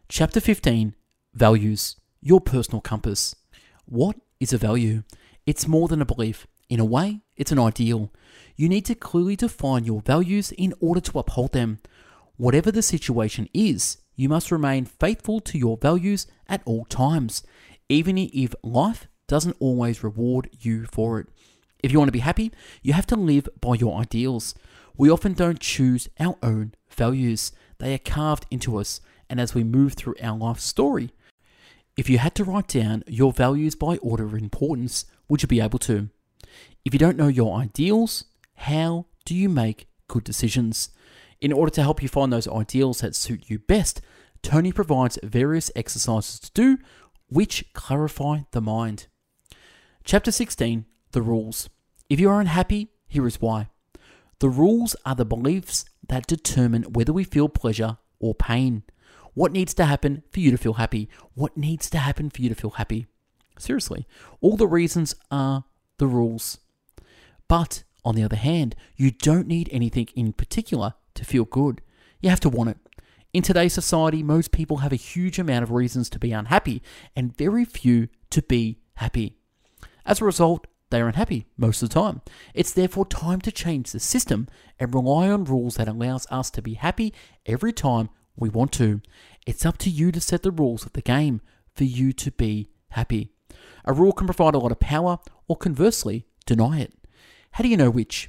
Chapter 0.08 0.40
15 0.40 0.94
Values, 1.34 1.96
your 2.20 2.40
personal 2.40 2.82
compass. 2.82 3.34
What 3.86 4.16
is 4.38 4.52
a 4.52 4.58
value? 4.58 5.02
It's 5.46 5.66
more 5.66 5.88
than 5.88 6.02
a 6.02 6.06
belief, 6.06 6.46
in 6.68 6.78
a 6.78 6.84
way, 6.84 7.20
it's 7.36 7.52
an 7.52 7.58
ideal. 7.58 8.12
You 8.54 8.68
need 8.68 8.84
to 8.86 8.94
clearly 8.94 9.36
define 9.36 9.84
your 9.84 10.02
values 10.02 10.52
in 10.52 10.74
order 10.80 11.00
to 11.00 11.18
uphold 11.18 11.52
them. 11.52 11.78
Whatever 12.36 12.70
the 12.70 12.82
situation 12.82 13.48
is, 13.54 13.98
you 14.22 14.28
must 14.28 14.52
remain 14.52 14.84
faithful 14.84 15.40
to 15.40 15.58
your 15.58 15.76
values 15.76 16.28
at 16.46 16.62
all 16.64 16.84
times, 16.84 17.42
even 17.88 18.16
if 18.16 18.54
life 18.62 19.08
doesn't 19.26 19.56
always 19.58 20.04
reward 20.04 20.48
you 20.60 20.86
for 20.86 21.18
it. 21.18 21.26
If 21.82 21.90
you 21.90 21.98
want 21.98 22.06
to 22.06 22.12
be 22.12 22.20
happy, 22.20 22.52
you 22.82 22.92
have 22.92 23.06
to 23.06 23.16
live 23.16 23.48
by 23.60 23.74
your 23.74 24.00
ideals. 24.00 24.54
We 24.96 25.10
often 25.10 25.32
don't 25.32 25.58
choose 25.58 26.08
our 26.20 26.36
own 26.40 26.74
values, 26.88 27.50
they 27.78 27.94
are 27.94 27.98
carved 27.98 28.46
into 28.48 28.76
us, 28.76 29.00
and 29.28 29.40
as 29.40 29.56
we 29.56 29.64
move 29.64 29.94
through 29.94 30.14
our 30.22 30.38
life 30.38 30.60
story, 30.60 31.10
if 31.96 32.08
you 32.08 32.18
had 32.18 32.36
to 32.36 32.44
write 32.44 32.68
down 32.68 33.02
your 33.08 33.32
values 33.32 33.74
by 33.74 33.96
order 33.96 34.24
of 34.24 34.34
importance, 34.34 35.06
would 35.28 35.42
you 35.42 35.48
be 35.48 35.60
able 35.60 35.80
to? 35.80 36.10
If 36.84 36.92
you 36.94 36.98
don't 37.00 37.16
know 37.16 37.26
your 37.26 37.58
ideals, 37.58 38.26
how 38.54 39.06
do 39.24 39.34
you 39.34 39.48
make 39.48 39.88
good 40.06 40.22
decisions? 40.22 40.90
In 41.42 41.52
order 41.52 41.72
to 41.72 41.82
help 41.82 42.00
you 42.00 42.08
find 42.08 42.32
those 42.32 42.46
ideals 42.46 43.00
that 43.00 43.16
suit 43.16 43.50
you 43.50 43.58
best, 43.58 44.00
Tony 44.44 44.70
provides 44.70 45.18
various 45.24 45.72
exercises 45.74 46.38
to 46.38 46.52
do 46.52 46.78
which 47.26 47.64
clarify 47.72 48.42
the 48.52 48.60
mind. 48.60 49.08
Chapter 50.04 50.30
16 50.30 50.86
The 51.10 51.20
Rules. 51.20 51.68
If 52.08 52.20
you 52.20 52.30
are 52.30 52.40
unhappy, 52.40 52.92
here 53.08 53.26
is 53.26 53.40
why. 53.40 53.70
The 54.38 54.48
rules 54.48 54.94
are 55.04 55.16
the 55.16 55.24
beliefs 55.24 55.84
that 56.08 56.28
determine 56.28 56.84
whether 56.84 57.12
we 57.12 57.24
feel 57.24 57.48
pleasure 57.48 57.98
or 58.20 58.36
pain. 58.36 58.84
What 59.34 59.50
needs 59.50 59.74
to 59.74 59.86
happen 59.86 60.22
for 60.30 60.38
you 60.38 60.52
to 60.52 60.58
feel 60.58 60.74
happy? 60.74 61.08
What 61.34 61.56
needs 61.56 61.90
to 61.90 61.98
happen 61.98 62.30
for 62.30 62.40
you 62.40 62.50
to 62.50 62.54
feel 62.54 62.70
happy? 62.70 63.08
Seriously, 63.58 64.06
all 64.40 64.56
the 64.56 64.68
reasons 64.68 65.16
are 65.32 65.64
the 65.98 66.06
rules. 66.06 66.58
But 67.48 67.82
on 68.04 68.14
the 68.14 68.22
other 68.22 68.36
hand, 68.36 68.76
you 68.96 69.10
don't 69.10 69.48
need 69.48 69.68
anything 69.72 70.08
in 70.14 70.34
particular 70.34 70.94
to 71.14 71.24
feel 71.24 71.44
good. 71.44 71.80
You 72.20 72.30
have 72.30 72.40
to 72.40 72.48
want 72.48 72.70
it. 72.70 72.78
In 73.32 73.42
today's 73.42 73.72
society, 73.72 74.22
most 74.22 74.52
people 74.52 74.78
have 74.78 74.92
a 74.92 74.96
huge 74.96 75.38
amount 75.38 75.62
of 75.62 75.70
reasons 75.70 76.10
to 76.10 76.18
be 76.18 76.32
unhappy 76.32 76.82
and 77.16 77.36
very 77.36 77.64
few 77.64 78.08
to 78.30 78.42
be 78.42 78.78
happy. 78.94 79.36
As 80.04 80.20
a 80.20 80.24
result, 80.24 80.66
they 80.90 81.00
are 81.00 81.08
unhappy 81.08 81.46
most 81.56 81.82
of 81.82 81.88
the 81.88 81.94
time. 81.94 82.20
It's 82.52 82.72
therefore 82.72 83.06
time 83.06 83.40
to 83.40 83.50
change 83.50 83.92
the 83.92 84.00
system 84.00 84.48
and 84.78 84.94
rely 84.94 85.30
on 85.30 85.44
rules 85.44 85.76
that 85.76 85.88
allows 85.88 86.26
us 86.30 86.50
to 86.50 86.60
be 86.60 86.74
happy 86.74 87.14
every 87.46 87.72
time 87.72 88.10
we 88.36 88.50
want 88.50 88.72
to. 88.72 89.00
It's 89.46 89.64
up 89.64 89.78
to 89.78 89.90
you 89.90 90.12
to 90.12 90.20
set 90.20 90.42
the 90.42 90.50
rules 90.50 90.84
of 90.84 90.92
the 90.92 91.00
game 91.00 91.40
for 91.74 91.84
you 91.84 92.12
to 92.12 92.30
be 92.30 92.68
happy. 92.90 93.30
A 93.86 93.92
rule 93.92 94.12
can 94.12 94.26
provide 94.26 94.54
a 94.54 94.58
lot 94.58 94.72
of 94.72 94.80
power 94.80 95.18
or 95.48 95.56
conversely 95.56 96.26
deny 96.44 96.80
it. 96.80 96.92
How 97.52 97.62
do 97.62 97.68
you 97.68 97.76
know 97.76 97.90
which? 97.90 98.28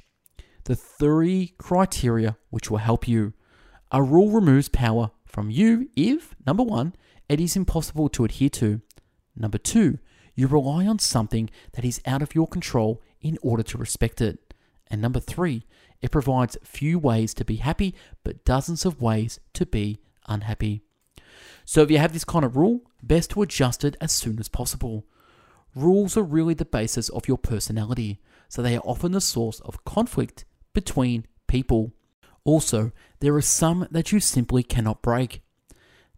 The 0.64 0.76
three 0.76 1.54
criteria 1.58 2.36
which 2.50 2.70
will 2.70 2.78
help 2.78 3.06
you. 3.06 3.34
A 3.92 4.02
rule 4.02 4.30
removes 4.30 4.68
power 4.68 5.10
from 5.26 5.50
you 5.50 5.90
if, 5.94 6.34
number 6.46 6.62
one, 6.62 6.94
it 7.28 7.40
is 7.40 7.54
impossible 7.54 8.08
to 8.10 8.24
adhere 8.24 8.48
to. 8.50 8.80
Number 9.36 9.58
two, 9.58 9.98
you 10.34 10.46
rely 10.46 10.86
on 10.86 10.98
something 10.98 11.50
that 11.72 11.84
is 11.84 12.00
out 12.06 12.22
of 12.22 12.34
your 12.34 12.46
control 12.46 13.02
in 13.20 13.38
order 13.42 13.62
to 13.62 13.78
respect 13.78 14.20
it. 14.20 14.54
And 14.88 15.02
number 15.02 15.20
three, 15.20 15.66
it 16.00 16.10
provides 16.10 16.56
few 16.62 16.98
ways 16.98 17.34
to 17.34 17.44
be 17.44 17.56
happy, 17.56 17.94
but 18.22 18.44
dozens 18.44 18.84
of 18.84 19.02
ways 19.02 19.40
to 19.54 19.66
be 19.66 20.00
unhappy. 20.28 20.82
So 21.64 21.82
if 21.82 21.90
you 21.90 21.98
have 21.98 22.12
this 22.12 22.24
kind 22.24 22.44
of 22.44 22.56
rule, 22.56 22.82
best 23.02 23.30
to 23.30 23.42
adjust 23.42 23.84
it 23.84 23.96
as 24.00 24.12
soon 24.12 24.38
as 24.38 24.48
possible. 24.48 25.06
Rules 25.74 26.16
are 26.16 26.22
really 26.22 26.54
the 26.54 26.64
basis 26.64 27.08
of 27.08 27.28
your 27.28 27.38
personality, 27.38 28.20
so 28.48 28.62
they 28.62 28.76
are 28.76 28.82
often 28.84 29.12
the 29.12 29.20
source 29.20 29.60
of 29.60 29.84
conflict 29.84 30.44
between 30.74 31.26
people. 31.46 31.92
Also, 32.44 32.92
there 33.20 33.34
are 33.34 33.40
some 33.40 33.88
that 33.90 34.12
you 34.12 34.20
simply 34.20 34.62
cannot 34.62 35.00
break. 35.00 35.40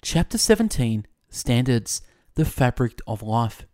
Chapter 0.02 0.38
17 0.38 1.06
Standards 1.28 2.02
The 2.34 2.44
Fabric 2.44 3.00
of 3.06 3.22
Life. 3.22 3.66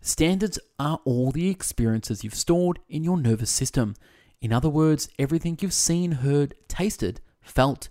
Standards 0.00 0.58
are 0.78 1.00
all 1.04 1.32
the 1.32 1.48
experiences 1.48 2.22
you've 2.22 2.34
stored 2.34 2.78
in 2.88 3.02
your 3.02 3.16
nervous 3.16 3.50
system 3.50 3.94
in 4.42 4.52
other 4.52 4.68
words, 4.68 5.08
everything 5.20 5.56
you've 5.60 5.72
seen, 5.72 6.12
heard, 6.12 6.54
tasted, 6.66 7.20
felt. 7.40 7.88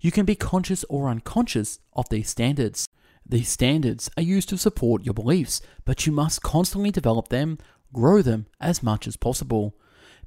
You 0.00 0.10
can 0.10 0.24
be 0.24 0.34
conscious 0.34 0.82
or 0.88 1.10
unconscious 1.10 1.78
of 1.92 2.08
these 2.08 2.30
standards. 2.30 2.88
These 3.28 3.50
standards 3.50 4.10
are 4.16 4.22
used 4.22 4.48
to 4.48 4.56
support 4.56 5.04
your 5.04 5.12
beliefs, 5.12 5.60
but 5.84 6.06
you 6.06 6.12
must 6.12 6.42
constantly 6.42 6.90
develop 6.90 7.28
them, 7.28 7.58
grow 7.92 8.22
them 8.22 8.46
as 8.58 8.82
much 8.82 9.06
as 9.06 9.18
possible. 9.18 9.76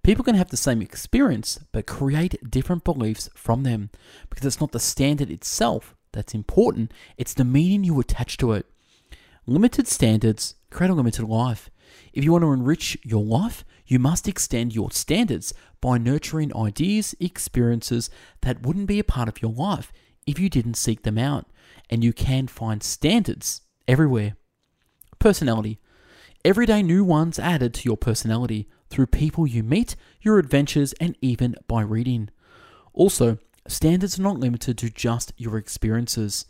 People 0.03 0.25
can 0.25 0.35
have 0.35 0.49
the 0.49 0.57
same 0.57 0.81
experience, 0.81 1.59
but 1.71 1.87
create 1.87 2.51
different 2.51 2.83
beliefs 2.83 3.29
from 3.35 3.63
them 3.63 3.89
because 4.29 4.45
it's 4.45 4.59
not 4.59 4.73
the 4.73 4.79
standard 4.79 5.31
itself 5.31 5.95
that's 6.11 6.33
important, 6.33 6.91
it's 7.17 7.33
the 7.33 7.45
meaning 7.45 7.85
you 7.85 7.99
attach 7.99 8.37
to 8.37 8.51
it. 8.51 8.65
Limited 9.47 9.87
standards 9.87 10.55
create 10.69 10.89
a 10.89 10.93
limited 10.93 11.25
life. 11.25 11.69
If 12.11 12.23
you 12.23 12.33
want 12.33 12.43
to 12.43 12.51
enrich 12.51 12.97
your 13.03 13.23
life, 13.23 13.63
you 13.85 13.97
must 13.97 14.27
extend 14.27 14.75
your 14.75 14.91
standards 14.91 15.53
by 15.81 15.97
nurturing 15.97 16.55
ideas, 16.55 17.15
experiences 17.19 18.09
that 18.41 18.65
wouldn't 18.65 18.87
be 18.87 18.99
a 18.99 19.03
part 19.03 19.29
of 19.29 19.41
your 19.41 19.51
life 19.51 19.91
if 20.27 20.37
you 20.37 20.49
didn't 20.49 20.75
seek 20.75 21.03
them 21.03 21.17
out. 21.17 21.47
And 21.89 22.03
you 22.03 22.13
can 22.13 22.47
find 22.47 22.83
standards 22.83 23.61
everywhere. 23.87 24.35
Personality. 25.19 25.79
Everyday 26.45 26.83
new 26.83 27.03
ones 27.03 27.39
added 27.39 27.73
to 27.73 27.85
your 27.85 27.97
personality 27.97 28.67
through 28.93 29.07
people 29.07 29.47
you 29.47 29.63
meet, 29.63 29.95
your 30.21 30.37
adventures, 30.37 30.93
and 31.01 31.17
even 31.19 31.55
by 31.67 31.81
reading. 31.81 32.29
Also, 32.93 33.39
standards 33.67 34.19
are 34.19 34.21
not 34.21 34.39
limited 34.39 34.77
to 34.77 34.89
just 34.89 35.33
your 35.35 35.57
experiences. 35.57 36.45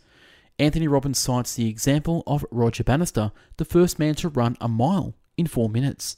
Anthony 0.59 0.89
Robbins 0.89 1.17
cites 1.17 1.55
the 1.55 1.69
example 1.69 2.21
of 2.27 2.45
Roger 2.51 2.83
Bannister, 2.83 3.31
the 3.55 3.63
first 3.65 3.97
man 3.97 4.15
to 4.15 4.27
run 4.27 4.57
a 4.59 4.67
mile 4.67 5.15
in 5.37 5.47
four 5.47 5.69
minutes. 5.69 6.17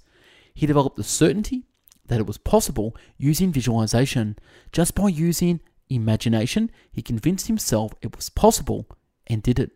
He 0.54 0.66
developed 0.66 0.98
the 0.98 1.04
certainty 1.04 1.66
that 2.08 2.20
it 2.20 2.26
was 2.26 2.40
possible 2.40 2.98
using 3.18 3.52
visualization. 3.52 4.36
Just 4.72 4.96
by 4.96 5.10
using 5.10 5.60
imagination, 5.90 6.72
he 6.92 7.04
convinced 7.04 7.48
himself 7.48 7.94
it 8.02 8.16
was 8.16 8.30
possible 8.30 8.88
and 9.28 9.44
did 9.44 9.60
it. 9.60 9.72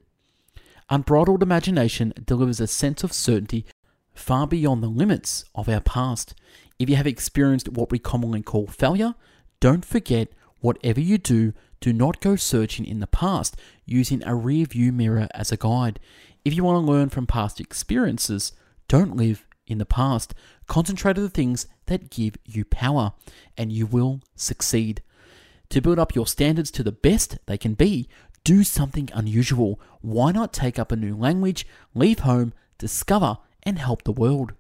Unbridled 0.90 1.44
imagination 1.44 2.12
delivers 2.26 2.60
a 2.60 2.66
sense 2.66 3.04
of 3.04 3.14
certainty 3.14 3.66
far 4.20 4.46
beyond 4.46 4.84
the 4.84 4.88
limits 4.88 5.46
of 5.56 5.70
our 5.70 5.80
past. 5.80 6.36
If 6.78 6.90
you 6.90 6.96
have 6.98 7.08
experienced 7.08 7.70
what 7.70 7.92
we 7.92 8.00
commonly 8.00 8.42
call 8.42 8.68
failure, 8.68 9.16
don't 9.60 9.86
forget 9.86 10.30
whatever 10.60 11.00
you 11.00 11.18
do, 11.18 11.54
do 11.80 11.94
not 11.94 12.22
go 12.22 12.36
searching 12.36 12.86
in 12.86 13.00
the 13.00 13.08
past 13.08 13.56
using 13.86 14.24
a 14.24 14.36
rear 14.36 14.66
view 14.66 14.92
mirror 14.92 15.28
as 15.34 15.52
a 15.52 15.58
guide. 15.58 16.00
If 16.44 16.54
you 16.54 16.64
want 16.64 16.86
to 16.86 16.92
learn 16.92 17.10
from 17.10 17.28
past 17.28 17.60
experiences, 17.60 18.52
don't 18.88 19.16
live 19.16 19.48
in 19.68 19.78
the 19.78 19.86
past. 19.86 20.34
Concentrate 20.68 21.18
on 21.18 21.24
the 21.24 21.30
things 21.30 21.68
that 21.86 22.10
give 22.10 22.36
you 22.46 22.66
power, 22.66 23.14
and 23.58 23.72
you 23.72 23.86
will 23.86 24.20
succeed. 24.36 25.02
To 25.70 25.82
build 25.82 26.00
up 26.00 26.16
your 26.16 26.28
standards 26.28 26.72
to 26.72 26.84
the 26.84 26.92
best 26.92 27.38
they 27.46 27.58
can 27.58 27.74
be, 27.74 28.10
do 28.44 28.64
something 28.64 29.10
unusual. 29.14 29.80
Why 30.02 30.32
not 30.32 30.54
take 30.54 30.78
up 30.78 30.92
a 30.92 30.96
new 30.96 31.16
language, 31.16 31.66
leave 31.94 32.20
home, 32.20 32.54
discover, 32.78 33.38
and 33.64 33.80
help 33.80 34.04
the 34.04 34.12
world? 34.12 34.54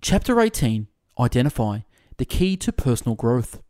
Chapter 0.00 0.40
18 0.40 0.88
Identify 1.18 1.80
the 2.16 2.24
key 2.24 2.56
to 2.56 2.72
personal 2.72 3.14
growth. 3.14 3.62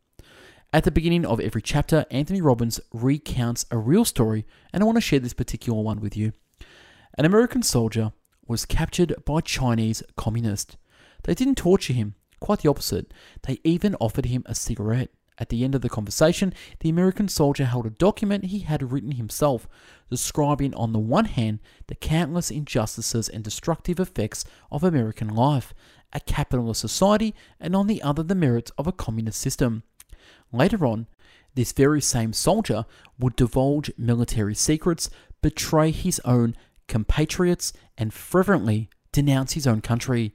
At 0.72 0.84
the 0.84 0.90
beginning 0.90 1.24
of 1.24 1.40
every 1.40 1.62
chapter, 1.62 2.04
Anthony 2.10 2.40
Robbins 2.40 2.80
recounts 2.92 3.64
a 3.70 3.78
real 3.78 4.04
story, 4.04 4.44
and 4.72 4.82
I 4.82 4.86
want 4.86 4.96
to 4.96 5.00
share 5.00 5.20
this 5.20 5.32
particular 5.32 5.80
one 5.80 6.00
with 6.00 6.16
you. 6.16 6.32
An 7.16 7.24
American 7.24 7.62
soldier 7.62 8.12
was 8.46 8.66
captured 8.66 9.14
by 9.24 9.40
Chinese 9.40 10.02
communists. 10.16 10.76
They 11.22 11.34
didn't 11.34 11.56
torture 11.56 11.92
him, 11.92 12.16
quite 12.40 12.60
the 12.60 12.68
opposite. 12.68 13.12
They 13.42 13.60
even 13.62 13.94
offered 13.96 14.26
him 14.26 14.42
a 14.46 14.54
cigarette. 14.54 15.10
At 15.36 15.48
the 15.48 15.64
end 15.64 15.74
of 15.74 15.82
the 15.82 15.88
conversation, 15.88 16.54
the 16.80 16.88
American 16.88 17.28
soldier 17.28 17.64
held 17.64 17.86
a 17.86 17.90
document 17.90 18.46
he 18.46 18.60
had 18.60 18.92
written 18.92 19.12
himself, 19.12 19.66
describing 20.08 20.74
on 20.74 20.92
the 20.92 20.98
one 20.98 21.24
hand 21.24 21.58
the 21.88 21.96
countless 21.96 22.50
injustices 22.50 23.28
and 23.28 23.42
destructive 23.42 23.98
effects 23.98 24.44
of 24.70 24.84
American 24.84 25.28
life, 25.28 25.74
a 26.12 26.20
capitalist 26.20 26.80
society, 26.80 27.34
and 27.58 27.74
on 27.74 27.88
the 27.88 28.00
other 28.02 28.22
the 28.22 28.36
merits 28.36 28.70
of 28.78 28.86
a 28.86 28.92
communist 28.92 29.40
system. 29.40 29.82
Later 30.52 30.86
on, 30.86 31.08
this 31.54 31.72
very 31.72 32.00
same 32.00 32.32
soldier 32.32 32.84
would 33.18 33.34
divulge 33.34 33.90
military 33.98 34.54
secrets, 34.54 35.10
betray 35.42 35.90
his 35.90 36.20
own 36.24 36.54
compatriots, 36.86 37.72
and 37.98 38.14
fervently 38.14 38.88
denounce 39.10 39.54
his 39.54 39.66
own 39.66 39.80
country. 39.80 40.34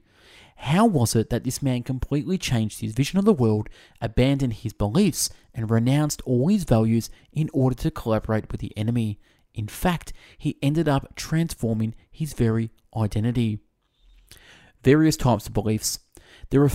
How 0.63 0.85
was 0.85 1.15
it 1.15 1.29
that 1.29 1.45
this 1.45 1.61
man 1.61 1.83
completely 1.83 2.37
changed 2.37 2.81
his 2.81 2.91
vision 2.91 3.17
of 3.17 3.23
the 3.23 3.33
world, 3.33 3.69
abandoned 4.01 4.55
his 4.55 4.73
beliefs, 4.73 5.29
and 5.53 5.71
renounced 5.71 6.21
all 6.25 6.49
his 6.49 6.65
values 6.65 7.09
in 7.31 7.49
order 7.53 7.75
to 7.77 7.89
collaborate 7.89 8.51
with 8.51 8.59
the 8.59 8.77
enemy? 8.77 9.19
In 9.53 9.69
fact, 9.69 10.11
he 10.37 10.57
ended 10.61 10.89
up 10.89 11.15
transforming 11.15 11.95
his 12.11 12.33
very 12.33 12.71
identity. 12.95 13.59
Various 14.83 15.15
types 15.15 15.47
of 15.47 15.53
beliefs. 15.53 15.99
There 16.49 16.63
are 16.63 16.71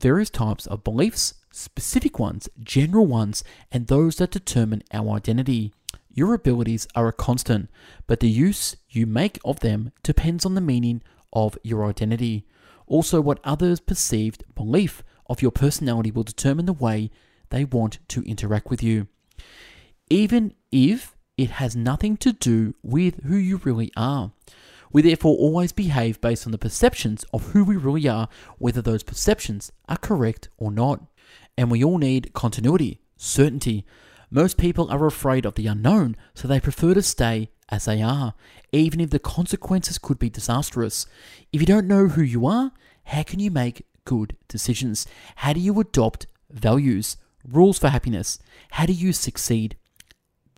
various 0.00 0.30
types 0.30 0.68
of 0.68 0.84
beliefs, 0.84 1.34
specific 1.50 2.20
ones, 2.20 2.48
general 2.62 3.06
ones, 3.06 3.42
and 3.72 3.88
those 3.88 4.16
that 4.16 4.30
determine 4.30 4.84
our 4.92 5.16
identity. 5.16 5.72
Your 6.12 6.32
abilities 6.32 6.86
are 6.94 7.08
a 7.08 7.12
constant, 7.12 7.70
but 8.06 8.20
the 8.20 8.30
use 8.30 8.76
you 8.88 9.04
make 9.04 9.40
of 9.44 9.60
them 9.60 9.90
depends 10.04 10.46
on 10.46 10.54
the 10.54 10.60
meaning 10.60 11.02
of 11.32 11.58
your 11.64 11.84
identity. 11.84 12.46
Also, 12.90 13.20
what 13.20 13.38
others' 13.44 13.78
perceived 13.78 14.42
belief 14.56 15.04
of 15.26 15.40
your 15.40 15.52
personality 15.52 16.10
will 16.10 16.24
determine 16.24 16.66
the 16.66 16.72
way 16.72 17.08
they 17.50 17.64
want 17.64 18.00
to 18.08 18.22
interact 18.24 18.68
with 18.68 18.82
you. 18.82 19.06
Even 20.10 20.52
if 20.72 21.16
it 21.38 21.50
has 21.52 21.76
nothing 21.76 22.16
to 22.18 22.32
do 22.32 22.74
with 22.82 23.22
who 23.24 23.36
you 23.36 23.58
really 23.64 23.90
are. 23.96 24.32
We 24.92 25.02
therefore 25.02 25.36
always 25.36 25.72
behave 25.72 26.20
based 26.20 26.46
on 26.46 26.52
the 26.52 26.58
perceptions 26.58 27.24
of 27.32 27.52
who 27.52 27.64
we 27.64 27.76
really 27.76 28.08
are, 28.08 28.28
whether 28.58 28.82
those 28.82 29.04
perceptions 29.04 29.70
are 29.88 29.96
correct 29.96 30.48
or 30.58 30.72
not. 30.72 31.00
And 31.56 31.70
we 31.70 31.84
all 31.84 31.98
need 31.98 32.32
continuity, 32.34 33.00
certainty. 33.16 33.86
Most 34.30 34.58
people 34.58 34.90
are 34.90 35.06
afraid 35.06 35.46
of 35.46 35.54
the 35.54 35.66
unknown, 35.66 36.16
so 36.34 36.46
they 36.46 36.60
prefer 36.60 36.92
to 36.94 37.02
stay 37.02 37.50
as 37.70 37.84
they 37.84 38.02
are, 38.02 38.34
even 38.72 39.00
if 39.00 39.10
the 39.10 39.18
consequences 39.18 39.96
could 39.96 40.18
be 40.18 40.28
disastrous. 40.28 41.06
If 41.52 41.60
you 41.60 41.66
don't 41.66 41.88
know 41.88 42.08
who 42.08 42.22
you 42.22 42.46
are, 42.46 42.72
how 43.04 43.22
can 43.22 43.40
you 43.40 43.50
make 43.50 43.86
good 44.04 44.36
decisions? 44.48 45.06
How 45.36 45.52
do 45.52 45.60
you 45.60 45.78
adopt 45.80 46.26
values, 46.50 47.16
rules 47.46 47.78
for 47.78 47.88
happiness? 47.88 48.38
How 48.72 48.86
do 48.86 48.92
you 48.92 49.12
succeed? 49.12 49.76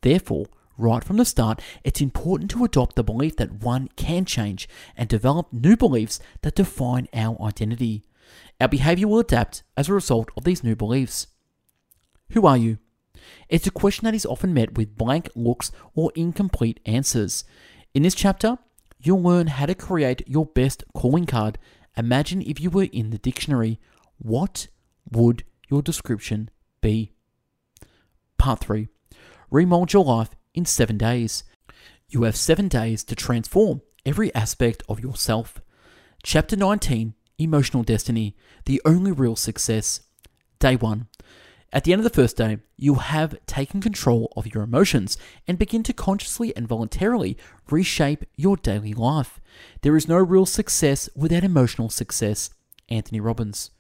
Therefore, 0.03 0.47
right 0.77 1.05
from 1.05 1.17
the 1.17 1.25
start, 1.25 1.61
it's 1.85 2.01
important 2.01 2.51
to 2.53 2.65
adopt 2.65 2.97
the 2.97 3.05
belief 3.05 3.37
that 3.37 3.63
one 3.63 3.89
can 3.97 4.25
change 4.25 4.69
and 4.97 5.09
develop 5.09 5.53
new 5.53 5.77
beliefs 5.77 6.21
that 6.43 6.57
define 6.57 7.09
our 7.15 7.41
identity. 7.43 8.05
Our 8.61 8.69
behavior 8.69 9.09
will 9.09 9.21
adapt 9.21 9.63
as 9.77 9.89
a 9.89 9.95
result 9.95 10.31
of 10.37 10.45
these 10.45 10.65
new 10.65 10.77
beliefs. 10.77 11.29
Who 12.31 12.47
are 12.47 12.57
you? 12.57 12.79
It's 13.49 13.67
a 13.67 13.71
question 13.71 14.05
that 14.05 14.15
is 14.15 14.27
often 14.27 14.55
met 14.55 14.77
with 14.77 14.97
blank 14.97 15.29
looks 15.35 15.71
or 15.95 16.13
incomplete 16.15 16.81
answers. 16.87 17.45
In 17.95 18.03
this 18.03 18.15
chapter, 18.15 18.59
you'll 19.01 19.23
learn 19.23 19.49
how 19.49 19.67
to 19.67 19.75
create 19.75 20.27
your 20.27 20.47
best 20.47 20.85
calling 20.95 21.27
card. 21.27 21.59
Imagine 21.97 22.43
if 22.43 22.61
you 22.61 22.71
were 22.71 22.89
in 22.93 23.11
the 23.11 23.19
dictionary. 23.19 23.79
What 24.19 24.69
would 25.11 25.45
your 25.69 25.83
description 25.83 26.51
be? 26.81 27.13
Part 28.39 28.61
3 28.61 28.89
Remold 29.51 29.93
your 29.93 30.05
life 30.05 30.31
in 30.55 30.65
seven 30.65 30.97
days. 30.97 31.45
You 32.09 32.23
have 32.23 32.37
seven 32.37 32.69
days 32.69 33.05
to 33.05 33.15
transform 33.15 33.83
every 34.05 34.35
aspect 34.35 34.83
of 34.89 35.01
yourself. 35.01 35.61
Chapter 36.23 36.57
19 36.57 37.15
Emotional 37.39 37.83
Destiny, 37.83 38.37
the 38.67 38.81
only 38.85 39.11
real 39.11 39.37
success. 39.37 40.01
Day 40.59 40.77
1 40.77 41.09
at 41.73 41.85
the 41.85 41.93
end 41.93 42.01
of 42.01 42.05
the 42.05 42.11
first 42.11 42.37
day, 42.37 42.59
you'll 42.77 42.97
have 42.97 43.39
taken 43.47 43.81
control 43.81 44.33
of 44.37 44.53
your 44.53 44.63
emotions 44.63 45.17
and 45.49 45.59
begin 45.59 45.83
to 45.85 45.93
consciously 45.93 46.55
and 46.55 46.69
voluntarily 46.69 47.37
reshape 47.71 48.25
your 48.37 48.57
daily 48.57 48.93
life. 48.93 49.41
There 49.81 49.97
is 49.97 50.09
no 50.09 50.19
real 50.19 50.47
success 50.47 51.09
without 51.17 51.45
emotional 51.45 51.89
success. 51.89 52.51
Anthony 52.89 53.21
Robbins. 53.21 53.71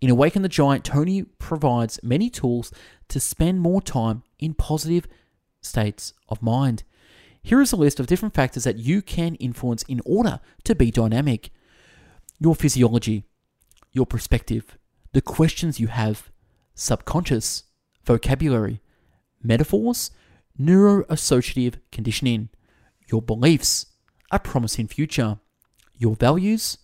In 0.00 0.10
Awaken 0.10 0.42
the 0.42 0.48
Giant, 0.48 0.84
Tony 0.84 1.22
provides 1.22 2.00
many 2.02 2.30
tools 2.30 2.72
to 3.08 3.20
spend 3.20 3.60
more 3.60 3.82
time 3.82 4.22
in 4.38 4.54
positive 4.54 5.06
states 5.60 6.14
of 6.28 6.42
mind. 6.42 6.82
Here 7.42 7.60
is 7.60 7.72
a 7.72 7.76
list 7.76 8.00
of 8.00 8.06
different 8.06 8.34
factors 8.34 8.64
that 8.64 8.78
you 8.78 9.02
can 9.02 9.34
influence 9.34 9.82
in 9.82 10.00
order 10.06 10.40
to 10.64 10.74
be 10.74 10.90
dynamic 10.90 11.50
your 12.40 12.54
physiology, 12.54 13.24
your 13.92 14.06
perspective, 14.06 14.78
the 15.12 15.20
questions 15.20 15.78
you 15.78 15.88
have, 15.88 16.30
subconscious, 16.74 17.64
vocabulary, 18.04 18.80
metaphors, 19.42 20.10
neuroassociative 20.58 21.76
conditioning, 21.90 22.48
your 23.10 23.22
beliefs, 23.22 23.86
a 24.30 24.38
promising 24.38 24.88
future, 24.88 25.38
your 25.96 26.16
values, 26.16 26.78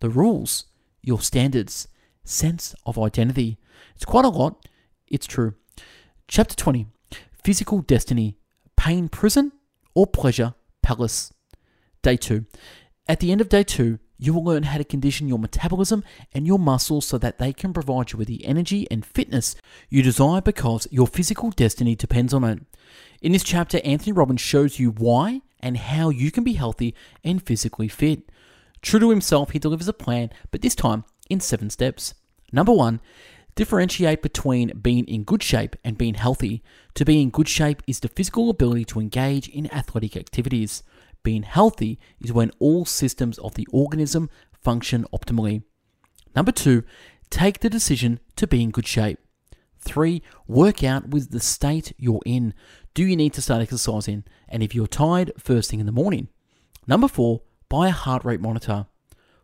the 0.00 0.10
rules, 0.10 0.66
your 1.02 1.20
standards, 1.20 1.88
sense 2.24 2.74
of 2.84 2.98
identity. 2.98 3.58
It's 3.94 4.04
quite 4.04 4.24
a 4.24 4.28
lot. 4.28 4.66
It's 5.06 5.26
true. 5.26 5.54
Chapter 6.28 6.56
20 6.56 6.86
Physical 7.42 7.80
Destiny 7.80 8.36
Pain 8.76 9.08
Prison 9.08 9.52
or 9.94 10.06
Pleasure 10.06 10.54
Palace. 10.82 11.32
Day 12.02 12.16
2. 12.16 12.44
At 13.08 13.20
the 13.20 13.30
end 13.30 13.40
of 13.40 13.48
day 13.48 13.62
2, 13.62 13.98
you 14.18 14.32
will 14.32 14.44
learn 14.44 14.64
how 14.64 14.78
to 14.78 14.84
condition 14.84 15.28
your 15.28 15.38
metabolism 15.38 16.04
and 16.32 16.46
your 16.46 16.58
muscles 16.58 17.06
so 17.06 17.18
that 17.18 17.38
they 17.38 17.52
can 17.52 17.72
provide 17.72 18.12
you 18.12 18.18
with 18.18 18.28
the 18.28 18.44
energy 18.44 18.86
and 18.90 19.04
fitness 19.04 19.56
you 19.88 20.02
desire 20.02 20.40
because 20.40 20.88
your 20.90 21.06
physical 21.06 21.50
destiny 21.50 21.94
depends 21.94 22.32
on 22.32 22.44
it. 22.44 22.60
In 23.20 23.32
this 23.32 23.44
chapter, 23.44 23.80
Anthony 23.84 24.12
Robbins 24.12 24.40
shows 24.40 24.78
you 24.78 24.90
why 24.90 25.42
and 25.60 25.76
how 25.76 26.10
you 26.10 26.30
can 26.30 26.44
be 26.44 26.54
healthy 26.54 26.94
and 27.24 27.42
physically 27.42 27.88
fit. 27.88 28.30
True 28.82 29.00
to 29.00 29.10
himself, 29.10 29.50
he 29.50 29.58
delivers 29.58 29.88
a 29.88 29.92
plan, 29.92 30.30
but 30.50 30.62
this 30.62 30.74
time 30.74 31.04
in 31.28 31.40
seven 31.40 31.70
steps. 31.70 32.14
Number 32.52 32.72
one, 32.72 33.00
differentiate 33.54 34.22
between 34.22 34.78
being 34.80 35.06
in 35.08 35.24
good 35.24 35.42
shape 35.42 35.76
and 35.82 35.98
being 35.98 36.14
healthy. 36.14 36.62
To 36.94 37.04
be 37.04 37.20
in 37.20 37.30
good 37.30 37.48
shape 37.48 37.82
is 37.86 38.00
the 38.00 38.08
physical 38.08 38.50
ability 38.50 38.84
to 38.86 39.00
engage 39.00 39.48
in 39.48 39.72
athletic 39.72 40.16
activities. 40.16 40.82
Being 41.26 41.42
healthy 41.42 41.98
is 42.20 42.32
when 42.32 42.52
all 42.60 42.84
systems 42.84 43.36
of 43.38 43.54
the 43.54 43.66
organism 43.72 44.30
function 44.52 45.04
optimally. 45.12 45.64
Number 46.36 46.52
two, 46.52 46.84
take 47.30 47.58
the 47.58 47.68
decision 47.68 48.20
to 48.36 48.46
be 48.46 48.62
in 48.62 48.70
good 48.70 48.86
shape. 48.86 49.18
Three, 49.80 50.22
work 50.46 50.84
out 50.84 51.08
with 51.08 51.32
the 51.32 51.40
state 51.40 51.92
you're 51.98 52.20
in. 52.24 52.54
Do 52.94 53.04
you 53.04 53.16
need 53.16 53.32
to 53.32 53.42
start 53.42 53.60
exercising? 53.60 54.22
And 54.48 54.62
if 54.62 54.72
you're 54.72 54.86
tired, 54.86 55.32
first 55.36 55.68
thing 55.68 55.80
in 55.80 55.86
the 55.86 55.90
morning. 55.90 56.28
Number 56.86 57.08
four, 57.08 57.42
buy 57.68 57.88
a 57.88 57.90
heart 57.90 58.24
rate 58.24 58.40
monitor. 58.40 58.86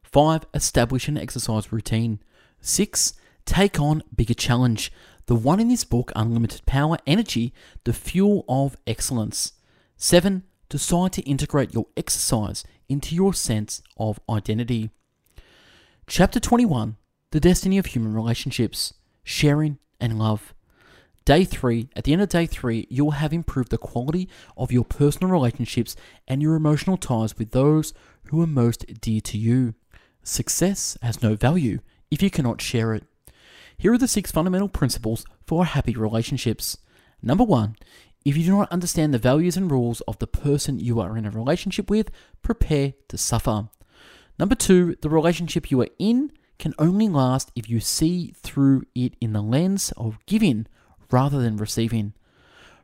Five, 0.05 0.47
establish 0.55 1.09
an 1.09 1.18
exercise 1.18 1.73
routine. 1.73 2.21
Six, 2.61 3.14
take 3.45 3.81
on 3.81 4.05
bigger 4.14 4.35
challenge. 4.35 4.92
The 5.27 5.35
one 5.35 5.59
in 5.59 5.66
this 5.66 5.83
book, 5.83 6.12
Unlimited 6.14 6.64
Power 6.64 6.99
Energy, 7.09 7.53
the 7.83 7.92
fuel 7.92 8.45
of 8.49 8.77
excellence. 8.87 9.55
Seven, 9.97 10.45
decide 10.73 11.13
to 11.13 11.21
integrate 11.29 11.75
your 11.75 11.85
exercise 11.99 12.65
into 12.89 13.15
your 13.15 13.35
sense 13.35 13.83
of 13.99 14.19
identity. 14.27 14.89
Chapter 16.07 16.41
21 16.41 16.97
The 17.31 17.41
Destiny 17.41 17.77
of 17.77 17.85
Human 17.85 18.15
Relationships 18.15 18.95
Sharing 19.23 19.77
and 20.01 20.19
Love. 20.19 20.55
Day 21.27 21.45
3 21.45 21.91
At 21.95 22.05
the 22.05 22.15
end 22.15 22.23
of 22.23 22.31
day 22.31 22.47
3, 22.47 22.87
you'll 22.89 23.11
have 23.11 23.35
improved 23.35 23.71
the 23.71 23.77
quality 23.77 24.31
of 24.57 24.73
your 24.73 24.85
personal 24.85 25.31
relationships 25.31 25.95
and 26.27 26.41
your 26.41 26.55
emotional 26.55 26.97
ties 26.97 27.37
with 27.37 27.51
those 27.51 27.93
who 28.31 28.41
are 28.41 28.47
most 28.47 28.87
dear 29.03 29.21
to 29.21 29.37
you. 29.37 29.75
Success 30.23 30.97
has 31.03 31.23
no 31.23 31.35
value 31.35 31.81
if 32.11 32.23
you 32.23 32.31
cannot 32.31 32.63
share 32.63 32.95
it. 32.95 33.05
Here 33.77 33.93
are 33.93 33.99
the 33.99 34.09
six 34.09 34.31
fundamental 34.31 34.71
principles 34.71 35.27
for 35.47 35.67
happy 35.67 35.95
relationships. 35.95 36.79
Number 37.21 37.45
one, 37.45 37.77
if 38.25 38.37
you 38.37 38.45
do 38.45 38.57
not 38.57 38.71
understand 38.73 39.13
the 39.13 39.19
values 39.19 39.57
and 39.57 39.71
rules 39.71 40.01
of 40.03 40.19
the 40.19 40.27
person 40.27 40.79
you 40.79 41.01
are 41.01 41.17
in 41.17 41.27
a 41.27 41.31
relationship 41.31 41.91
with, 41.91 42.11
prepare 42.43 42.95
to 43.09 43.19
suffer. 43.19 43.69
Number 44.39 44.55
two, 44.55 44.97
the 45.03 45.11
relationship 45.11 45.71
you 45.71 45.81
are 45.83 45.89
in 45.99 46.33
can 46.59 46.75
only 46.79 47.09
last 47.09 47.51
if 47.57 47.69
you 47.69 47.81
see 47.81 48.33
through 48.37 48.85
it 48.95 49.15
in 49.21 49.33
the 49.33 49.43
lens 49.43 49.93
of 49.97 50.19
giving 50.27 50.67
rather 51.11 51.41
than 51.41 51.57
receiving. 51.57 52.15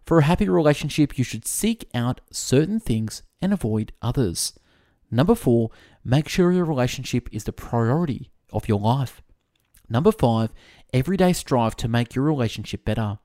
For 0.04 0.18
a 0.18 0.24
happy 0.24 0.48
relationship, 0.48 1.18
you 1.18 1.24
should 1.24 1.46
seek 1.46 1.88
out 1.94 2.20
certain 2.30 2.80
things 2.80 3.22
and 3.40 3.52
avoid 3.52 3.92
others. 4.02 4.58
Number 5.10 5.34
four, 5.34 5.70
make 6.04 6.28
sure 6.28 6.52
your 6.52 6.64
relationship 6.64 7.28
is 7.32 7.44
the 7.44 7.52
priority 7.52 8.30
of 8.52 8.68
your 8.68 8.80
life. 8.80 9.22
Number 9.88 10.12
five, 10.12 10.52
every 10.92 11.16
day 11.16 11.32
strive 11.32 11.76
to 11.76 11.88
make 11.88 12.14
your 12.14 12.24
relationship 12.24 12.84
better. 12.84 13.18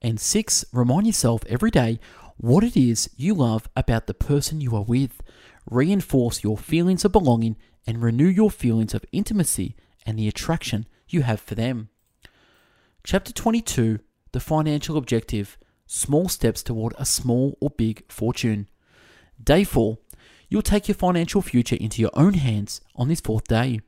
And 0.00 0.20
six, 0.20 0.64
remind 0.72 1.06
yourself 1.06 1.42
every 1.48 1.70
day 1.70 1.98
what 2.36 2.62
it 2.62 2.76
is 2.76 3.10
you 3.16 3.34
love 3.34 3.68
about 3.74 4.06
the 4.06 4.14
person 4.14 4.60
you 4.60 4.76
are 4.76 4.84
with. 4.84 5.20
Reinforce 5.68 6.44
your 6.44 6.56
feelings 6.56 7.04
of 7.04 7.12
belonging 7.12 7.56
and 7.86 8.02
renew 8.02 8.28
your 8.28 8.50
feelings 8.50 8.94
of 8.94 9.04
intimacy 9.12 9.74
and 10.06 10.18
the 10.18 10.28
attraction 10.28 10.86
you 11.08 11.22
have 11.22 11.40
for 11.40 11.54
them. 11.54 11.88
Chapter 13.02 13.32
22 13.32 13.98
The 14.32 14.40
Financial 14.40 14.96
Objective 14.96 15.58
Small 15.86 16.28
Steps 16.28 16.62
Toward 16.62 16.94
a 16.98 17.04
Small 17.04 17.56
or 17.60 17.70
Big 17.70 18.10
Fortune. 18.10 18.68
Day 19.42 19.64
4 19.64 19.98
You'll 20.48 20.62
take 20.62 20.88
your 20.88 20.94
financial 20.94 21.42
future 21.42 21.76
into 21.78 22.00
your 22.00 22.10
own 22.14 22.34
hands 22.34 22.80
on 22.96 23.08
this 23.08 23.20
fourth 23.20 23.46
day. 23.48 23.80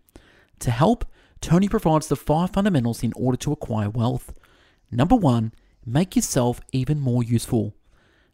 To 0.58 0.70
help, 0.70 1.06
Tony 1.40 1.68
provides 1.68 2.08
the 2.08 2.16
five 2.16 2.50
fundamentals 2.50 3.02
in 3.02 3.14
order 3.16 3.38
to 3.38 3.52
acquire 3.52 3.88
wealth. 3.88 4.34
Number 4.90 5.16
one 5.16 5.52
make 5.84 6.16
yourself 6.16 6.60
even 6.72 7.00
more 7.00 7.22
useful. 7.22 7.74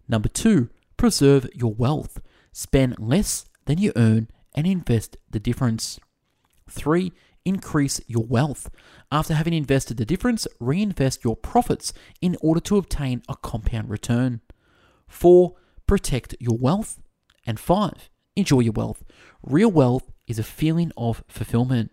Number 0.08 0.28
two, 0.28 0.68
preserve 0.96 1.48
your 1.54 1.72
wealth. 1.74 2.20
Spend 2.52 2.98
less 2.98 3.46
than 3.66 3.78
you 3.78 3.92
earn 3.96 4.28
and 4.54 4.66
invest 4.66 5.16
the 5.30 5.40
difference. 5.40 6.00
Three, 6.68 7.12
increase 7.44 8.00
your 8.06 8.24
wealth. 8.24 8.70
After 9.12 9.34
having 9.34 9.52
invested 9.52 9.96
the 9.96 10.04
difference, 10.04 10.46
reinvest 10.58 11.22
your 11.24 11.36
profits 11.36 11.92
in 12.20 12.36
order 12.40 12.60
to 12.60 12.76
obtain 12.76 13.22
a 13.28 13.36
compound 13.36 13.88
return. 13.90 14.40
4. 15.08 15.54
Protect 15.86 16.34
your 16.40 16.56
wealth. 16.56 17.00
And 17.46 17.60
5. 17.60 18.10
Enjoy 18.34 18.60
your 18.60 18.72
wealth. 18.72 19.04
Real 19.42 19.70
wealth 19.70 20.10
is 20.26 20.38
a 20.38 20.42
feeling 20.42 20.90
of 20.96 21.22
fulfillment. 21.28 21.92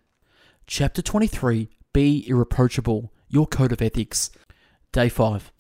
Chapter 0.66 1.02
23 1.02 1.70
Be 1.94 2.26
Irreproachable 2.28 3.14
Your 3.30 3.46
Code 3.46 3.72
of 3.72 3.82
Ethics. 3.82 4.32
Day 4.94 5.10
5. 5.10 5.52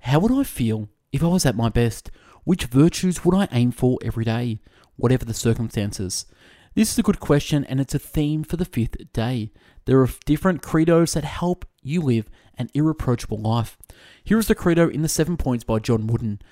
How 0.00 0.18
would 0.18 0.32
I 0.32 0.42
feel 0.42 0.88
if 1.12 1.22
I 1.22 1.28
was 1.28 1.46
at 1.46 1.54
my 1.54 1.68
best? 1.68 2.10
Which 2.42 2.64
virtues 2.64 3.24
would 3.24 3.36
I 3.36 3.46
aim 3.52 3.70
for 3.70 3.98
every 4.02 4.24
day, 4.24 4.58
whatever 4.96 5.24
the 5.24 5.32
circumstances? 5.32 6.26
This 6.74 6.90
is 6.90 6.98
a 6.98 7.04
good 7.04 7.20
question, 7.20 7.64
and 7.64 7.80
it's 7.80 7.94
a 7.94 8.00
theme 8.00 8.42
for 8.42 8.56
the 8.56 8.64
fifth 8.64 9.12
day. 9.12 9.52
There 9.84 10.00
are 10.00 10.08
different 10.26 10.62
credos 10.62 11.14
that 11.14 11.22
help 11.22 11.64
you 11.80 12.00
live 12.00 12.28
an 12.58 12.68
irreproachable 12.74 13.38
life. 13.38 13.78
Here 14.24 14.38
is 14.38 14.48
the 14.48 14.56
credo 14.56 14.88
in 14.88 15.02
the 15.02 15.08
seven 15.08 15.36
points 15.36 15.62
by 15.62 15.78
John 15.78 16.08
Wooden 16.08 16.42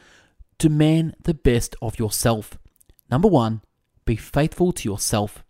Demand 0.58 1.16
the 1.22 1.34
best 1.34 1.74
of 1.82 1.98
yourself. 1.98 2.56
Number 3.10 3.28
one, 3.28 3.62
be 4.04 4.14
faithful 4.14 4.70
to 4.72 4.88
yourself. 4.88 5.44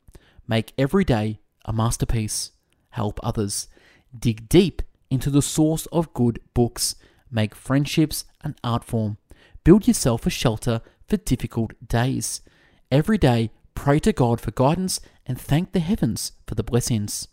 Make 0.46 0.72
every 0.78 1.04
day 1.04 1.40
a 1.66 1.72
masterpiece. 1.74 2.52
Help 2.90 3.20
others. 3.22 3.68
Dig 4.18 4.48
deep 4.48 4.80
into 5.10 5.30
the 5.30 5.42
source 5.42 5.86
of 5.86 6.12
good 6.14 6.40
books. 6.54 6.96
Make 7.30 7.54
friendships 7.54 8.24
an 8.42 8.56
art 8.64 8.84
form. 8.84 9.18
Build 9.64 9.86
yourself 9.86 10.26
a 10.26 10.30
shelter 10.30 10.80
for 11.06 11.16
difficult 11.16 11.72
days. 11.86 12.40
Every 12.90 13.18
day, 13.18 13.50
pray 13.74 13.98
to 14.00 14.12
God 14.12 14.40
for 14.40 14.50
guidance 14.50 15.00
and 15.26 15.40
thank 15.40 15.72
the 15.72 15.80
heavens 15.80 16.32
for 16.46 16.54
the 16.54 16.62
blessings. 16.62 17.28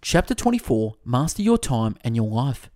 Chapter 0.00 0.34
24 0.34 0.94
Master 1.04 1.42
Your 1.42 1.58
Time 1.58 1.96
and 2.02 2.16
Your 2.16 2.28
Life. 2.28 2.68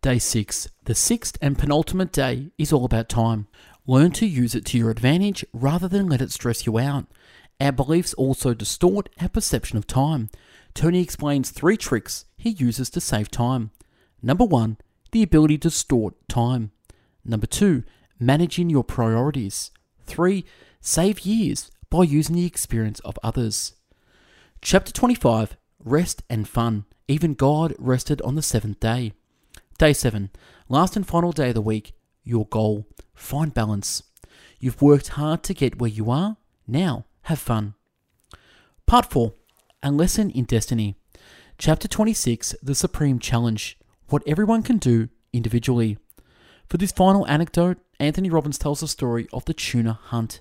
Day 0.00 0.18
6. 0.18 0.68
The 0.84 0.94
sixth 0.94 1.36
and 1.42 1.58
penultimate 1.58 2.12
day 2.12 2.52
is 2.56 2.72
all 2.72 2.84
about 2.84 3.08
time. 3.08 3.48
Learn 3.84 4.12
to 4.12 4.26
use 4.26 4.54
it 4.54 4.64
to 4.66 4.78
your 4.78 4.90
advantage 4.90 5.44
rather 5.52 5.88
than 5.88 6.08
let 6.08 6.22
it 6.22 6.30
stress 6.30 6.66
you 6.66 6.78
out. 6.78 7.06
Our 7.60 7.72
beliefs 7.72 8.14
also 8.14 8.54
distort 8.54 9.08
our 9.20 9.28
perception 9.28 9.76
of 9.76 9.88
time. 9.88 10.30
Tony 10.78 11.02
explains 11.02 11.50
three 11.50 11.76
tricks 11.76 12.26
he 12.36 12.50
uses 12.50 12.88
to 12.88 13.00
save 13.00 13.32
time. 13.32 13.72
Number 14.22 14.44
one, 14.44 14.76
the 15.10 15.24
ability 15.24 15.58
to 15.58 15.70
store 15.70 16.14
time. 16.28 16.70
Number 17.24 17.48
two, 17.48 17.82
managing 18.20 18.70
your 18.70 18.84
priorities. 18.84 19.72
Three, 20.06 20.44
save 20.80 21.22
years 21.22 21.72
by 21.90 22.04
using 22.04 22.36
the 22.36 22.46
experience 22.46 23.00
of 23.00 23.18
others. 23.24 23.72
Chapter 24.62 24.92
25 24.92 25.56
Rest 25.84 26.22
and 26.30 26.48
Fun. 26.48 26.84
Even 27.08 27.34
God 27.34 27.74
rested 27.76 28.22
on 28.22 28.36
the 28.36 28.40
seventh 28.40 28.78
day. 28.78 29.14
Day 29.78 29.92
7. 29.92 30.30
Last 30.68 30.94
and 30.94 31.04
final 31.04 31.32
day 31.32 31.48
of 31.48 31.54
the 31.54 31.60
week. 31.60 31.94
Your 32.22 32.46
goal. 32.46 32.86
Find 33.14 33.52
balance. 33.52 34.04
You've 34.60 34.80
worked 34.80 35.08
hard 35.08 35.42
to 35.42 35.54
get 35.54 35.80
where 35.80 35.90
you 35.90 36.08
are. 36.08 36.36
Now, 36.68 37.04
have 37.22 37.40
fun. 37.40 37.74
Part 38.86 39.10
4. 39.10 39.32
A 39.80 39.92
Lesson 39.92 40.30
in 40.30 40.44
Destiny. 40.44 40.96
Chapter 41.56 41.86
26 41.86 42.56
The 42.60 42.74
Supreme 42.74 43.20
Challenge. 43.20 43.78
What 44.08 44.24
everyone 44.26 44.64
can 44.64 44.78
do 44.78 45.08
individually. 45.32 45.98
For 46.68 46.78
this 46.78 46.90
final 46.90 47.24
anecdote, 47.28 47.78
Anthony 48.00 48.28
Robbins 48.28 48.58
tells 48.58 48.80
the 48.80 48.88
story 48.88 49.28
of 49.32 49.44
the 49.44 49.54
tuna 49.54 49.92
hunt. 49.92 50.40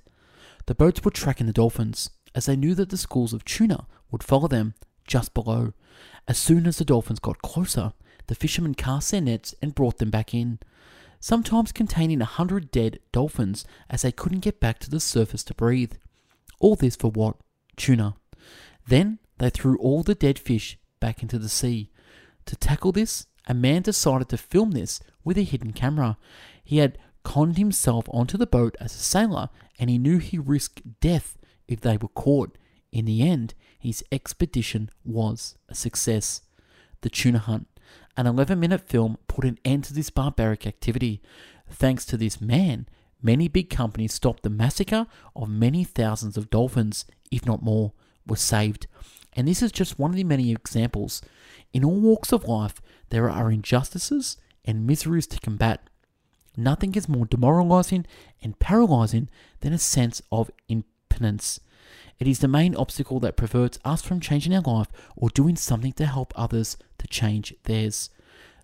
The 0.65 0.73
boats 0.73 1.05
were 1.05 1.11
tracking 1.11 1.45
the 1.45 1.53
dolphins, 1.53 2.09
as 2.33 2.47
they 2.47 2.55
knew 2.55 2.73
that 2.73 2.89
the 2.89 2.97
schools 2.97 3.31
of 3.31 3.45
tuna 3.45 3.85
would 4.09 4.23
follow 4.23 4.47
them 4.47 4.73
just 5.05 5.35
below. 5.35 5.73
As 6.27 6.39
soon 6.39 6.65
as 6.65 6.79
the 6.79 6.85
dolphins 6.85 7.19
got 7.19 7.43
closer, 7.43 7.93
the 8.25 8.33
fishermen 8.33 8.73
cast 8.73 9.11
their 9.11 9.21
nets 9.21 9.53
and 9.61 9.75
brought 9.75 9.99
them 9.99 10.09
back 10.09 10.33
in, 10.33 10.57
sometimes 11.19 11.71
containing 11.71 12.23
a 12.23 12.25
hundred 12.25 12.71
dead 12.71 12.97
dolphins 13.11 13.65
as 13.87 14.01
they 14.01 14.11
couldn't 14.11 14.39
get 14.39 14.59
back 14.59 14.79
to 14.79 14.89
the 14.89 14.99
surface 14.99 15.43
to 15.43 15.53
breathe. 15.53 15.93
All 16.59 16.75
this 16.75 16.95
for 16.95 17.11
what? 17.11 17.35
Tuna. 17.75 18.15
Then 18.87 19.19
they 19.37 19.49
threw 19.49 19.77
all 19.77 20.03
the 20.03 20.15
dead 20.15 20.39
fish 20.39 20.77
back 20.99 21.21
into 21.21 21.37
the 21.37 21.49
sea. 21.49 21.91
To 22.45 22.55
tackle 22.55 22.91
this, 22.91 23.27
a 23.47 23.53
man 23.53 23.81
decided 23.81 24.29
to 24.29 24.37
film 24.37 24.71
this 24.71 24.99
with 25.23 25.37
a 25.37 25.43
hidden 25.43 25.73
camera. 25.73 26.17
He 26.63 26.77
had 26.77 26.97
conned 27.23 27.57
himself 27.57 28.07
onto 28.09 28.37
the 28.37 28.47
boat 28.47 28.75
as 28.79 28.95
a 28.95 28.99
sailor 28.99 29.49
and 29.77 29.89
he 29.89 29.97
knew 29.97 30.17
he 30.17 30.37
risked 30.37 30.99
death 31.01 31.37
if 31.67 31.81
they 31.81 31.97
were 31.97 32.07
caught. 32.07 32.57
In 32.91 33.05
the 33.05 33.27
end, 33.27 33.53
his 33.77 34.03
expedition 34.11 34.89
was 35.03 35.57
a 35.69 35.75
success. 35.75 36.41
The 37.01 37.09
tuna 37.09 37.39
hunt. 37.39 37.67
An 38.15 38.25
11 38.25 38.59
minute 38.59 38.81
film 38.81 39.17
put 39.27 39.45
an 39.45 39.59
end 39.63 39.83
to 39.85 39.93
this 39.93 40.09
barbaric 40.09 40.65
activity. 40.65 41.21
Thanks 41.69 42.05
to 42.05 42.17
this 42.17 42.41
man, 42.41 42.87
many 43.21 43.47
big 43.47 43.69
companies 43.69 44.13
stopped 44.13 44.43
the 44.43 44.49
massacre 44.49 45.05
of 45.35 45.49
many 45.49 45.83
thousands 45.83 46.37
of 46.37 46.49
dolphins, 46.49 47.05
if 47.29 47.45
not 47.45 47.61
more, 47.61 47.93
were 48.25 48.37
saved. 48.37 48.87
And 49.37 49.47
this 49.47 49.61
is 49.61 49.71
just 49.71 49.99
one 49.99 50.09
of 50.09 50.17
the 50.17 50.23
many 50.23 50.51
examples. 50.51 51.21
In 51.71 51.85
all 51.85 51.99
walks 51.99 52.33
of 52.33 52.45
life, 52.45 52.81
there 53.11 53.29
are 53.29 53.51
injustices 53.51 54.35
and 54.65 54.87
miseries 54.87 55.27
to 55.27 55.39
combat. 55.39 55.89
Nothing 56.57 56.95
is 56.95 57.07
more 57.07 57.27
demoralizing 57.27 58.07
and 58.41 58.57
paralyzing 58.57 59.29
than 59.61 59.73
a 59.73 59.77
sense 59.77 60.23
of 60.31 60.49
impotence. 60.69 61.59
It 62.17 62.27
is 62.27 62.39
the 62.39 62.47
main 62.47 62.75
obstacle 62.75 63.19
that 63.19 63.37
prevents 63.37 63.77
us 63.85 64.01
from 64.01 64.19
changing 64.19 64.55
our 64.55 64.61
life 64.61 64.87
or 65.15 65.29
doing 65.29 65.55
something 65.55 65.93
to 65.93 66.07
help 66.07 66.33
others 66.35 66.75
to 66.97 67.05
change 67.05 67.53
theirs. 67.65 68.09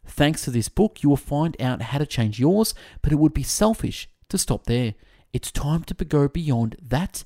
Thanks 0.08 0.44
to 0.46 0.52
this 0.52 0.70
book, 0.70 1.04
you 1.04 1.10
will 1.10 1.18
find 1.18 1.56
out 1.62 1.84
how 1.84 2.00
to 2.00 2.06
change 2.08 2.40
yours, 2.40 2.74
but 3.04 3.12
it 3.12 3.20
would 3.20 3.34
be 3.34 3.44
selfish 3.44 4.10
to 4.30 4.40
stop 4.40 4.66
there. 4.66 4.96
It's 5.34 5.52
time 5.52 5.84
to 5.84 5.94
go 5.94 6.28
beyond 6.28 6.78
that 6.82 7.24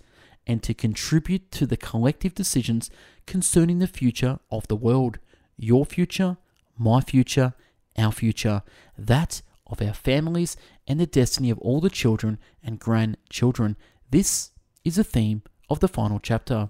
and 0.48 0.64
to 0.64 0.74
contribute 0.74 1.52
to 1.52 1.68
the 1.68 1.78
collective 1.78 2.34
decisions 2.34 2.90
concerning 3.28 3.80
the 3.80 3.88
future 3.88 4.40
of 4.50 4.68
the 4.68 4.76
world. 4.76 5.20
Your 5.58 5.86
future, 5.86 6.38
my 6.78 7.02
future, 7.02 7.54
our 7.98 8.14
future, 8.14 8.64
that 8.98 9.42
of 9.68 9.82
our 9.82 9.94
families, 9.94 10.56
and 10.88 11.00
the 11.00 11.06
destiny 11.06 11.50
of 11.50 11.60
all 11.60 11.82
the 11.82 11.90
children 11.90 12.40
and 12.64 12.80
grandchildren. 12.80 13.76
This 14.10 14.52
is 14.86 14.98
a 14.98 15.04
theme 15.04 15.44
of 15.70 15.82
the 15.82 15.90
final 15.90 16.20
chapter. 16.20 16.70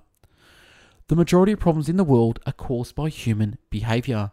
The 1.07 1.15
majority 1.15 1.51
of 1.51 1.59
problems 1.59 1.87
in 1.87 1.97
the 1.97 2.03
world 2.03 2.39
are 2.47 2.53
caused 2.53 2.95
by 2.95 3.09
human 3.09 3.59
behavior. 3.69 4.31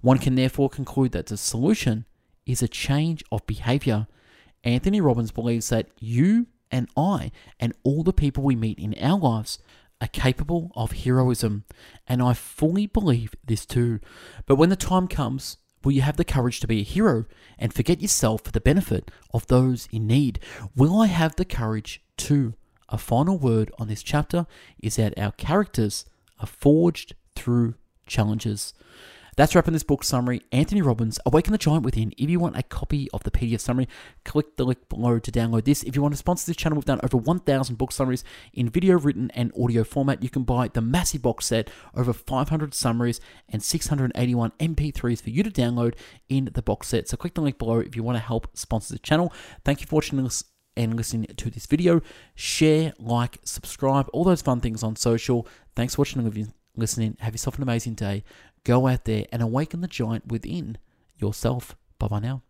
One 0.00 0.18
can 0.18 0.36
therefore 0.36 0.70
conclude 0.70 1.10
that 1.12 1.26
the 1.26 1.36
solution 1.36 2.04
is 2.46 2.62
a 2.62 2.68
change 2.68 3.24
of 3.32 3.46
behavior. 3.46 4.06
Anthony 4.62 5.00
Robbins 5.00 5.32
believes 5.32 5.68
that 5.70 5.88
you 5.98 6.46
and 6.70 6.88
I 6.96 7.30
and 7.60 7.74
all 7.82 8.02
the 8.02 8.12
people 8.12 8.42
we 8.42 8.56
meet 8.56 8.78
in 8.78 8.94
our 9.00 9.18
lives 9.18 9.58
are 10.00 10.08
capable 10.08 10.72
of 10.74 10.92
heroism, 10.92 11.64
and 12.06 12.22
I 12.22 12.34
fully 12.34 12.86
believe 12.86 13.34
this 13.44 13.64
too. 13.64 14.00
But 14.44 14.56
when 14.56 14.68
the 14.68 14.76
time 14.76 15.08
comes, 15.08 15.56
will 15.82 15.92
you 15.92 16.02
have 16.02 16.16
the 16.16 16.24
courage 16.24 16.60
to 16.60 16.66
be 16.66 16.80
a 16.80 16.84
hero 16.84 17.24
and 17.58 17.72
forget 17.72 18.02
yourself 18.02 18.42
for 18.42 18.50
the 18.50 18.60
benefit 18.60 19.10
of 19.32 19.46
those 19.46 19.88
in 19.90 20.06
need? 20.06 20.38
Will 20.74 21.00
I 21.00 21.06
have 21.06 21.36
the 21.36 21.44
courage 21.44 22.02
to? 22.18 22.54
A 22.88 22.98
final 22.98 23.36
word 23.36 23.72
on 23.78 23.88
this 23.88 24.02
chapter 24.02 24.46
is 24.80 24.96
that 24.96 25.18
our 25.18 25.32
characters 25.32 26.04
are 26.38 26.46
forged 26.46 27.14
through 27.34 27.74
challenges. 28.06 28.74
That's 29.36 29.54
wrapping 29.54 29.74
this 29.74 29.82
book 29.82 30.02
summary. 30.02 30.40
Anthony 30.50 30.80
Robbins, 30.80 31.18
Awaken 31.26 31.52
the 31.52 31.58
Giant 31.58 31.84
Within. 31.84 32.14
If 32.16 32.30
you 32.30 32.40
want 32.40 32.56
a 32.56 32.62
copy 32.62 33.06
of 33.12 33.22
the 33.22 33.30
PDF 33.30 33.60
summary, 33.60 33.86
click 34.24 34.56
the 34.56 34.64
link 34.64 34.88
below 34.88 35.18
to 35.18 35.30
download 35.30 35.66
this. 35.66 35.82
If 35.82 35.94
you 35.94 36.00
want 36.00 36.14
to 36.14 36.18
sponsor 36.18 36.46
this 36.46 36.56
channel, 36.56 36.76
we've 36.76 36.86
done 36.86 37.00
over 37.02 37.18
1,000 37.18 37.76
book 37.76 37.92
summaries 37.92 38.24
in 38.54 38.70
video, 38.70 38.98
written, 38.98 39.30
and 39.34 39.52
audio 39.60 39.84
format. 39.84 40.22
You 40.22 40.30
can 40.30 40.44
buy 40.44 40.68
the 40.68 40.80
massive 40.80 41.20
box 41.20 41.44
set, 41.44 41.68
over 41.94 42.14
500 42.14 42.72
summaries, 42.72 43.20
and 43.46 43.62
681 43.62 44.52
MP3s 44.58 45.20
for 45.20 45.28
you 45.28 45.42
to 45.42 45.50
download 45.50 45.96
in 46.30 46.48
the 46.54 46.62
box 46.62 46.88
set. 46.88 47.06
So 47.06 47.18
click 47.18 47.34
the 47.34 47.42
link 47.42 47.58
below 47.58 47.80
if 47.80 47.94
you 47.94 48.02
want 48.02 48.16
to 48.16 48.24
help 48.24 48.48
sponsor 48.56 48.94
the 48.94 49.00
channel. 49.00 49.34
Thank 49.66 49.82
you 49.82 49.86
for 49.86 49.96
watching 49.96 50.22
this 50.22 50.44
and 50.78 50.94
listening 50.94 51.26
to 51.36 51.50
this 51.50 51.66
video. 51.66 52.00
Share, 52.34 52.94
like, 52.98 53.36
subscribe, 53.44 54.08
all 54.14 54.24
those 54.24 54.40
fun 54.40 54.60
things 54.60 54.82
on 54.82 54.96
social. 54.96 55.46
Thanks 55.74 55.94
for 55.94 56.00
watching 56.00 56.24
and 56.24 56.52
listening. 56.76 57.16
Have 57.20 57.34
yourself 57.34 57.56
an 57.56 57.62
amazing 57.62 57.94
day. 57.94 58.24
Go 58.66 58.88
out 58.88 59.04
there 59.04 59.26
and 59.30 59.42
awaken 59.42 59.80
the 59.80 59.86
giant 59.86 60.26
within 60.26 60.76
yourself. 61.18 61.76
Bye 62.00 62.08
bye 62.08 62.18
now. 62.18 62.42